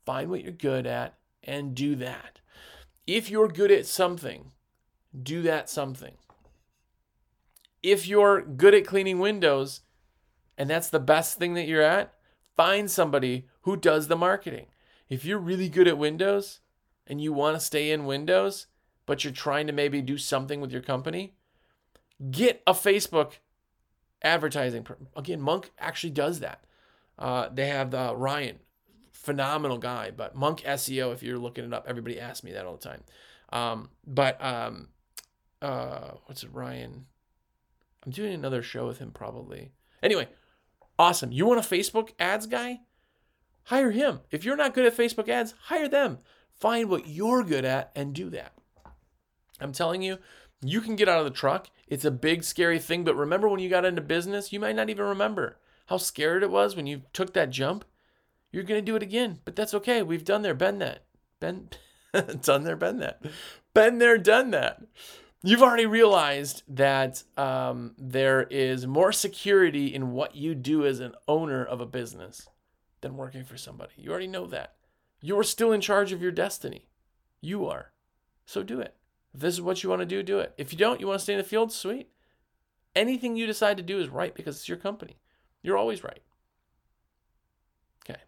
Find 0.05 0.29
what 0.29 0.43
you're 0.43 0.51
good 0.51 0.85
at 0.85 1.15
and 1.43 1.75
do 1.75 1.95
that. 1.95 2.39
If 3.07 3.29
you're 3.29 3.47
good 3.47 3.71
at 3.71 3.85
something, 3.85 4.51
do 5.21 5.41
that 5.43 5.69
something. 5.69 6.15
If 7.81 8.07
you're 8.07 8.41
good 8.41 8.75
at 8.75 8.85
cleaning 8.85 9.19
windows, 9.19 9.81
and 10.57 10.69
that's 10.69 10.89
the 10.89 10.99
best 10.99 11.37
thing 11.37 11.53
that 11.53 11.67
you're 11.67 11.81
at, 11.81 12.13
find 12.55 12.91
somebody 12.91 13.47
who 13.61 13.77
does 13.77 14.07
the 14.07 14.17
marketing. 14.17 14.67
If 15.07 15.25
you're 15.25 15.39
really 15.39 15.69
good 15.69 15.87
at 15.87 15.97
Windows 15.97 16.59
and 17.07 17.21
you 17.21 17.33
want 17.33 17.55
to 17.57 17.65
stay 17.65 17.89
in 17.89 18.05
Windows, 18.05 18.67
but 19.05 19.23
you're 19.23 19.33
trying 19.33 19.65
to 19.67 19.73
maybe 19.73 20.01
do 20.01 20.17
something 20.17 20.61
with 20.61 20.71
your 20.71 20.81
company, 20.81 21.33
get 22.29 22.61
a 22.67 22.73
Facebook 22.73 23.39
advertising. 24.21 24.85
Again, 25.15 25.41
Monk 25.41 25.71
actually 25.79 26.11
does 26.11 26.41
that. 26.41 26.65
Uh, 27.17 27.49
they 27.51 27.67
have 27.67 27.93
uh, 27.93 28.13
Ryan, 28.15 28.59
phenomenal 29.21 29.77
guy, 29.77 30.11
but 30.11 30.35
Monk 30.35 30.61
SEO. 30.61 31.13
If 31.13 31.23
you're 31.23 31.37
looking 31.37 31.65
it 31.65 31.73
up, 31.73 31.85
everybody 31.87 32.19
asks 32.19 32.43
me 32.43 32.51
that 32.53 32.65
all 32.65 32.77
the 32.77 32.89
time. 32.89 33.03
Um, 33.51 33.89
but 34.05 34.43
um, 34.43 34.89
uh, 35.61 36.11
what's 36.25 36.43
it, 36.43 36.53
Ryan? 36.53 37.05
I'm 38.05 38.11
doing 38.11 38.33
another 38.33 38.61
show 38.61 38.87
with 38.87 38.99
him 38.99 39.11
probably. 39.11 39.71
Anyway, 40.01 40.27
awesome. 40.97 41.31
You 41.31 41.45
want 41.45 41.59
a 41.59 41.63
Facebook 41.63 42.11
ads 42.19 42.47
guy? 42.47 42.81
Hire 43.65 43.91
him. 43.91 44.21
If 44.31 44.45
you're 44.45 44.55
not 44.55 44.73
good 44.73 44.85
at 44.85 44.97
Facebook 44.97 45.29
ads, 45.29 45.53
hire 45.63 45.87
them. 45.87 46.19
Find 46.59 46.89
what 46.89 47.07
you're 47.07 47.43
good 47.43 47.65
at 47.65 47.91
and 47.95 48.13
do 48.13 48.29
that. 48.31 48.53
I'm 49.59 49.73
telling 49.73 50.01
you, 50.01 50.17
you 50.61 50.81
can 50.81 50.95
get 50.95 51.09
out 51.09 51.19
of 51.19 51.25
the 51.25 51.37
truck. 51.37 51.69
It's 51.87 52.05
a 52.05 52.11
big, 52.11 52.43
scary 52.43 52.79
thing. 52.79 53.03
But 53.03 53.15
remember 53.15 53.47
when 53.47 53.59
you 53.59 53.69
got 53.69 53.85
into 53.85 54.01
business, 54.01 54.51
you 54.51 54.59
might 54.59 54.75
not 54.75 54.89
even 54.89 55.05
remember 55.05 55.59
how 55.87 55.97
scared 55.97 56.43
it 56.43 56.51
was 56.51 56.75
when 56.75 56.87
you 56.87 57.03
took 57.13 57.33
that 57.33 57.49
jump. 57.49 57.85
You're 58.51 58.63
going 58.63 58.81
to 58.83 58.85
do 58.85 58.95
it 58.95 59.03
again, 59.03 59.39
but 59.45 59.55
that's 59.55 59.73
okay. 59.75 60.01
We've 60.01 60.25
done 60.25 60.41
there, 60.41 60.53
been 60.53 60.79
that. 60.79 61.05
Been 61.39 61.69
done 62.41 62.63
there, 62.63 62.75
been 62.75 62.99
that. 62.99 63.21
Been 63.73 63.99
there, 63.99 64.17
done 64.17 64.51
that. 64.51 64.81
You've 65.41 65.63
already 65.63 65.85
realized 65.85 66.63
that 66.67 67.23
um, 67.37 67.93
there 67.97 68.43
is 68.43 68.85
more 68.85 69.11
security 69.13 69.93
in 69.93 70.11
what 70.11 70.35
you 70.35 70.53
do 70.53 70.85
as 70.85 70.99
an 70.99 71.13
owner 71.27 71.63
of 71.63 71.79
a 71.79 71.85
business 71.85 72.47
than 73.01 73.15
working 73.15 73.45
for 73.45 73.57
somebody. 73.57 73.93
You 73.95 74.11
already 74.11 74.27
know 74.27 74.47
that. 74.47 74.75
You're 75.21 75.43
still 75.43 75.71
in 75.71 75.81
charge 75.81 76.11
of 76.11 76.21
your 76.21 76.31
destiny. 76.31 76.87
You 77.41 77.67
are. 77.67 77.91
So 78.45 78.63
do 78.63 78.79
it. 78.79 78.95
If 79.33 79.41
this 79.41 79.53
is 79.53 79.61
what 79.61 79.83
you 79.83 79.89
want 79.89 80.01
to 80.01 80.05
do, 80.05 80.23
do 80.23 80.39
it. 80.39 80.53
If 80.57 80.71
you 80.71 80.77
don't, 80.77 80.99
you 80.99 81.07
want 81.07 81.19
to 81.19 81.23
stay 81.23 81.33
in 81.33 81.39
the 81.39 81.43
field, 81.43 81.71
sweet. 81.71 82.09
Anything 82.95 83.35
you 83.35 83.45
decide 83.45 83.77
to 83.77 83.83
do 83.83 83.99
is 83.99 84.09
right 84.09 84.33
because 84.33 84.57
it's 84.57 84.67
your 84.67 84.77
company. 84.77 85.17
You're 85.61 85.77
always 85.77 86.03
right. 86.03 86.21
Okay. 88.03 88.19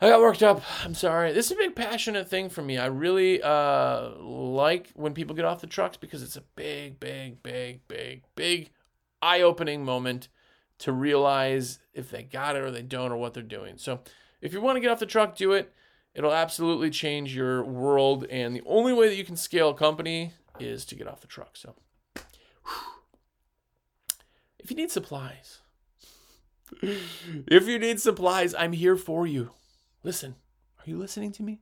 I 0.00 0.08
got 0.08 0.20
worked 0.20 0.44
up. 0.44 0.62
I'm 0.84 0.94
sorry. 0.94 1.32
This 1.32 1.46
is 1.46 1.52
a 1.52 1.56
big 1.56 1.74
passionate 1.74 2.28
thing 2.28 2.50
for 2.50 2.62
me. 2.62 2.78
I 2.78 2.86
really 2.86 3.42
uh, 3.42 4.10
like 4.20 4.90
when 4.94 5.12
people 5.12 5.34
get 5.34 5.44
off 5.44 5.60
the 5.60 5.66
trucks 5.66 5.96
because 5.96 6.22
it's 6.22 6.36
a 6.36 6.44
big, 6.54 7.00
big, 7.00 7.42
big, 7.42 7.80
big, 7.88 8.22
big 8.36 8.70
eye 9.20 9.40
opening 9.40 9.84
moment 9.84 10.28
to 10.78 10.92
realize 10.92 11.80
if 11.92 12.10
they 12.10 12.22
got 12.22 12.54
it 12.54 12.62
or 12.62 12.70
they 12.70 12.82
don't 12.82 13.10
or 13.10 13.16
what 13.16 13.34
they're 13.34 13.42
doing. 13.42 13.76
So 13.76 14.00
if 14.40 14.52
you 14.52 14.60
want 14.60 14.76
to 14.76 14.80
get 14.80 14.90
off 14.90 15.00
the 15.00 15.06
truck, 15.06 15.34
do 15.36 15.52
it. 15.52 15.72
It'll 16.14 16.32
absolutely 16.32 16.90
change 16.90 17.34
your 17.34 17.64
world. 17.64 18.24
And 18.30 18.54
the 18.54 18.62
only 18.66 18.92
way 18.92 19.08
that 19.08 19.16
you 19.16 19.24
can 19.24 19.36
scale 19.36 19.70
a 19.70 19.74
company 19.74 20.32
is 20.60 20.84
to 20.86 20.94
get 20.94 21.08
off 21.08 21.20
the 21.20 21.26
truck. 21.26 21.56
So 21.56 21.74
if 24.60 24.70
you 24.70 24.76
need 24.76 24.92
supplies, 24.92 25.58
if 26.80 27.66
you 27.66 27.80
need 27.80 28.00
supplies, 28.00 28.54
I'm 28.54 28.72
here 28.72 28.96
for 28.96 29.26
you. 29.26 29.50
Listen, 30.04 30.36
are 30.78 30.88
you 30.88 30.96
listening 30.96 31.32
to 31.32 31.42
me? 31.42 31.60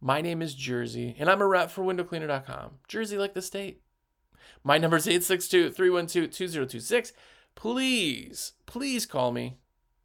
My 0.00 0.20
name 0.20 0.42
is 0.42 0.54
Jersey, 0.54 1.16
and 1.18 1.28
I'm 1.28 1.42
a 1.42 1.46
rep 1.46 1.70
for 1.70 1.82
windowcleaner.com. 1.82 2.78
Jersey 2.86 3.18
like 3.18 3.34
the 3.34 3.42
state. 3.42 3.82
My 4.62 4.78
number 4.78 4.96
is 4.96 5.08
862 5.08 5.70
312 5.72 6.30
2026. 6.30 7.12
Please, 7.56 8.52
please 8.66 9.06
call 9.06 9.32
me. 9.32 9.58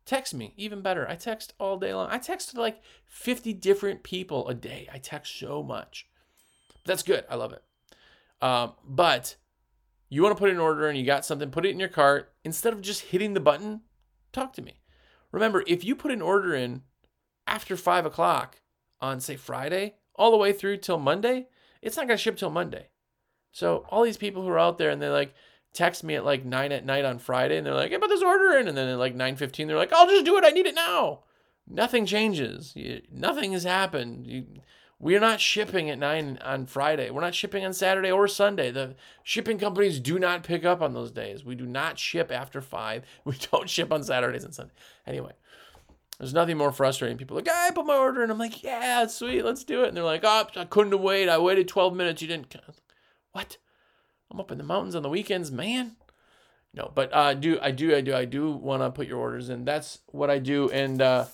Text 0.06 0.34
me, 0.34 0.54
even 0.58 0.82
better. 0.82 1.08
I 1.08 1.16
text 1.16 1.54
all 1.60 1.78
day 1.78 1.94
long. 1.94 2.10
I 2.10 2.18
text 2.18 2.58
like 2.58 2.82
50 3.06 3.54
different 3.54 4.04
people 4.04 4.48
a 4.50 4.54
day. 4.54 4.90
I 4.92 4.98
text 4.98 5.38
so 5.40 5.64
much. 5.64 6.10
That's 6.86 7.04
good. 7.04 7.24
I 7.30 7.36
love 7.36 7.54
it. 7.54 7.64
Um, 8.42 8.74
but 8.84 9.36
you 10.10 10.24
want 10.24 10.36
to 10.36 10.40
put 10.40 10.50
an 10.50 10.60
order 10.60 10.90
and 10.90 10.98
you 10.98 11.06
got 11.06 11.24
something, 11.24 11.52
put 11.52 11.66
it 11.66 11.70
in 11.70 11.80
your 11.80 11.88
cart. 11.88 12.34
Instead 12.44 12.74
of 12.74 12.82
just 12.82 13.02
hitting 13.02 13.34
the 13.34 13.40
button, 13.40 13.82
talk 14.34 14.52
to 14.54 14.62
me. 14.62 14.83
Remember, 15.34 15.64
if 15.68 15.84
you 15.84 15.96
put 15.96 16.12
an 16.12 16.22
order 16.22 16.56
in 16.56 16.84
after 17.46 17.76
five 17.76 18.06
o'clock 18.06 18.62
on, 19.02 19.20
say, 19.20 19.36
Friday, 19.36 19.96
all 20.16 20.32
the 20.32 20.38
way 20.38 20.54
through 20.54 20.78
till 20.78 21.00
Monday, 21.00 21.48
it's 21.82 21.98
not 21.98 22.08
going 22.08 22.18
to 22.18 22.22
ship 22.24 22.38
till 22.38 22.50
Monday. 22.50 22.88
So, 23.52 23.86
all 23.90 24.04
these 24.04 24.18
people 24.18 24.44
who 24.44 24.50
are 24.50 24.60
out 24.60 24.78
there 24.78 24.90
and 24.90 25.02
they're 25.02 25.12
like, 25.12 25.34
text 25.74 26.04
me 26.04 26.16
at 26.16 26.24
like 26.24 26.46
nine 26.46 26.72
at 26.72 26.86
night 26.86 27.04
on 27.04 27.18
Friday 27.18 27.58
and 27.58 27.66
they're 27.66 27.74
like, 27.74 27.92
hey, 27.92 27.98
put 27.98 28.10
this 28.10 28.22
order 28.22 28.58
in. 28.58 28.68
And 28.68 28.78
then 28.78 28.88
at 28.88 29.00
like 29.00 29.16
9.15, 29.16 29.68
they're 29.68 29.76
like, 29.76 29.92
I'll 29.92 30.08
just 30.08 30.26
do 30.26 30.38
it. 30.38 30.46
I 30.46 30.52
need 30.52 30.68
it 30.68 30.76
now. 30.76 31.22
Nothing 31.68 32.06
changes. 32.06 32.74
You, 32.76 33.02
nothing 33.12 33.54
has 33.54 33.64
happened. 33.64 34.28
You, 34.28 34.46
we're 35.04 35.20
not 35.20 35.42
shipping 35.42 35.90
at 35.90 36.00
nine 36.00 36.40
on 36.42 36.66
Friday. 36.66 37.10
We're 37.10 37.20
not 37.20 37.36
shipping 37.36 37.66
on 37.66 37.74
Saturday 37.74 38.10
or 38.10 38.26
Sunday. 38.26 38.72
The 38.72 38.96
shipping 39.22 39.58
companies 39.60 40.00
do 40.00 40.18
not 40.18 40.44
pick 40.44 40.64
up 40.64 40.82
on 40.82 40.94
those 40.94 41.12
days. 41.12 41.44
We 41.44 41.56
do 41.56 41.66
not 41.66 42.00
ship 42.00 42.32
after 42.32 42.62
five. 42.62 43.04
We 43.26 43.36
don't 43.52 43.70
ship 43.70 43.92
on 43.92 44.02
Saturdays 44.02 44.46
and 44.46 44.56
Sundays. 44.56 44.78
Anyway, 45.06 45.34
there's 46.18 46.34
nothing 46.34 46.56
more 46.56 46.72
frustrating. 46.72 47.18
People 47.18 47.36
like, 47.36 47.50
I 47.50 47.72
put 47.72 47.86
my 47.86 47.98
order 47.98 48.24
in. 48.24 48.32
I'm 48.32 48.38
like, 48.38 48.64
yeah, 48.64 49.06
sweet, 49.08 49.44
let's 49.44 49.66
do 49.66 49.84
it. 49.84 49.90
And 49.90 49.98
they're 49.98 50.06
like, 50.06 50.24
oh, 50.24 50.48
I 50.56 50.64
couldn't 50.64 50.98
wait. 51.02 51.28
I 51.28 51.38
waited 51.38 51.68
12 51.68 51.94
minutes. 51.94 52.22
You 52.22 52.30
didn't. 52.30 52.56
What? 53.34 53.58
I'm 54.32 54.40
up 54.40 54.52
in 54.52 54.58
the 54.58 54.64
mountains 54.64 54.96
on 54.96 55.04
the 55.04 55.10
weekends, 55.10 55.52
man. 55.52 55.98
No, 56.74 56.94
but 56.96 57.10
uh, 57.14 57.34
do 57.34 57.60
I 57.62 57.72
do 57.72 57.94
I 57.94 58.00
do 58.00 58.16
I 58.16 58.24
do 58.24 58.52
want 58.52 58.82
to 58.82 58.90
put 58.90 59.08
your 59.08 59.20
orders 59.20 59.50
in. 59.50 59.66
That's 59.66 60.00
what 60.08 60.30
I 60.30 60.40
do 60.40 60.72
and 60.72 61.02
uh, 61.02 61.26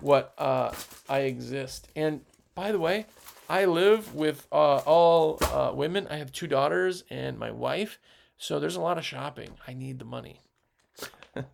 what 0.00 0.32
uh, 0.38 0.72
I 1.08 1.20
exist. 1.20 1.88
And 1.96 2.20
by 2.56 2.72
the 2.72 2.80
way, 2.80 3.06
I 3.48 3.66
live 3.66 4.14
with 4.14 4.48
uh, 4.50 4.78
all 4.78 5.38
uh, 5.42 5.72
women. 5.72 6.08
I 6.10 6.16
have 6.16 6.32
two 6.32 6.48
daughters 6.48 7.04
and 7.10 7.38
my 7.38 7.50
wife, 7.52 8.00
so 8.38 8.58
there's 8.58 8.76
a 8.76 8.80
lot 8.80 8.98
of 8.98 9.04
shopping. 9.04 9.50
I 9.68 9.74
need 9.74 10.00
the 10.00 10.04
money. 10.04 10.40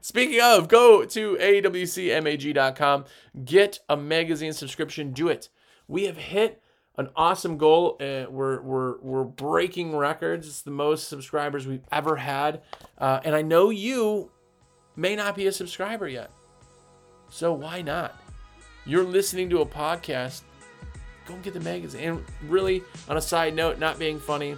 Speaking 0.00 0.40
of, 0.40 0.68
go 0.68 1.04
to 1.04 1.36
awcmag.com, 1.36 3.04
get 3.44 3.80
a 3.88 3.96
magazine 3.96 4.52
subscription, 4.52 5.12
do 5.12 5.28
it. 5.28 5.48
We 5.88 6.04
have 6.04 6.16
hit 6.16 6.62
an 6.96 7.08
awesome 7.16 7.58
goal. 7.58 7.96
Uh, 8.00 8.26
we're 8.30 8.62
we're 8.62 8.98
we're 9.00 9.24
breaking 9.24 9.96
records. 9.96 10.46
It's 10.46 10.62
the 10.62 10.70
most 10.70 11.08
subscribers 11.08 11.66
we've 11.66 11.84
ever 11.90 12.16
had, 12.16 12.62
uh, 12.96 13.20
and 13.24 13.34
I 13.34 13.42
know 13.42 13.70
you 13.70 14.30
may 14.94 15.16
not 15.16 15.34
be 15.34 15.48
a 15.48 15.52
subscriber 15.52 16.08
yet. 16.08 16.30
So 17.28 17.52
why 17.52 17.82
not? 17.82 18.14
You're 18.86 19.04
listening 19.04 19.50
to 19.50 19.60
a 19.62 19.66
podcast. 19.66 20.42
Go 21.26 21.34
and 21.34 21.42
get 21.42 21.54
the 21.54 21.60
magazine. 21.60 22.08
And 22.08 22.24
really, 22.48 22.82
on 23.08 23.16
a 23.16 23.20
side 23.20 23.54
note, 23.54 23.80
not 23.80 23.98
being 23.98 24.20
funny, 24.20 24.56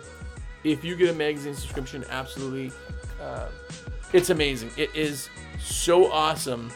if 0.64 0.84
you 0.84 0.96
get 0.96 1.08
a 1.08 1.14
magazine 1.14 1.54
subscription, 1.54 2.04
absolutely, 2.10 2.70
uh, 3.22 3.46
it's 4.12 4.28
amazing. 4.28 4.70
It 4.76 4.94
is 4.94 5.30
so 5.58 6.12
awesome 6.12 6.70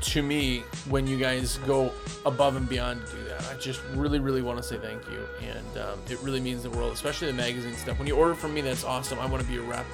to 0.00 0.22
me 0.22 0.62
when 0.88 1.08
you 1.08 1.18
guys 1.18 1.58
go 1.66 1.92
above 2.24 2.54
and 2.54 2.68
beyond 2.68 3.04
to 3.04 3.16
do 3.16 3.24
that. 3.24 3.44
I 3.50 3.58
just 3.58 3.80
really, 3.94 4.20
really 4.20 4.42
want 4.42 4.58
to 4.58 4.62
say 4.62 4.78
thank 4.78 5.02
you. 5.10 5.26
And 5.42 5.78
um, 5.78 5.98
it 6.08 6.20
really 6.22 6.40
means 6.40 6.62
the 6.62 6.70
world, 6.70 6.92
especially 6.92 7.26
the 7.26 7.36
magazine 7.36 7.74
stuff. 7.74 7.98
When 7.98 8.06
you 8.06 8.14
order 8.14 8.36
from 8.36 8.54
me, 8.54 8.60
that's 8.60 8.84
awesome. 8.84 9.18
I 9.18 9.26
want 9.26 9.42
to 9.42 9.48
be 9.48 9.56
a 9.56 9.62
rep. 9.62 9.86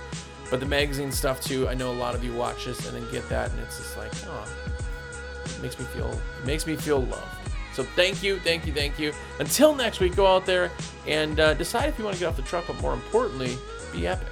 But 0.50 0.60
the 0.60 0.66
magazine 0.66 1.10
stuff 1.10 1.40
too, 1.40 1.66
I 1.66 1.72
know 1.72 1.90
a 1.90 1.96
lot 1.96 2.14
of 2.14 2.22
you 2.22 2.34
watch 2.34 2.66
this 2.66 2.86
and 2.86 2.94
then 2.94 3.10
get 3.10 3.26
that, 3.30 3.50
and 3.50 3.60
it's 3.60 3.78
just 3.78 3.96
like, 3.96 4.12
oh, 4.26 4.46
makes 5.64 5.78
me 5.78 5.86
feel, 5.86 6.10
it 6.12 6.46
makes 6.46 6.66
me 6.66 6.76
feel 6.76 7.00
loved. 7.00 7.24
So 7.72 7.82
thank 7.82 8.22
you, 8.22 8.38
thank 8.38 8.66
you, 8.66 8.72
thank 8.72 8.98
you. 8.98 9.12
Until 9.40 9.74
next 9.74 9.98
week, 9.98 10.14
go 10.14 10.26
out 10.26 10.46
there 10.46 10.70
and 11.08 11.40
uh, 11.40 11.54
decide 11.54 11.88
if 11.88 11.98
you 11.98 12.04
want 12.04 12.14
to 12.16 12.20
get 12.20 12.28
off 12.28 12.36
the 12.36 12.42
truck, 12.42 12.66
but 12.66 12.80
more 12.80 12.92
importantly, 12.92 13.56
be 13.92 14.06
epic. 14.06 14.28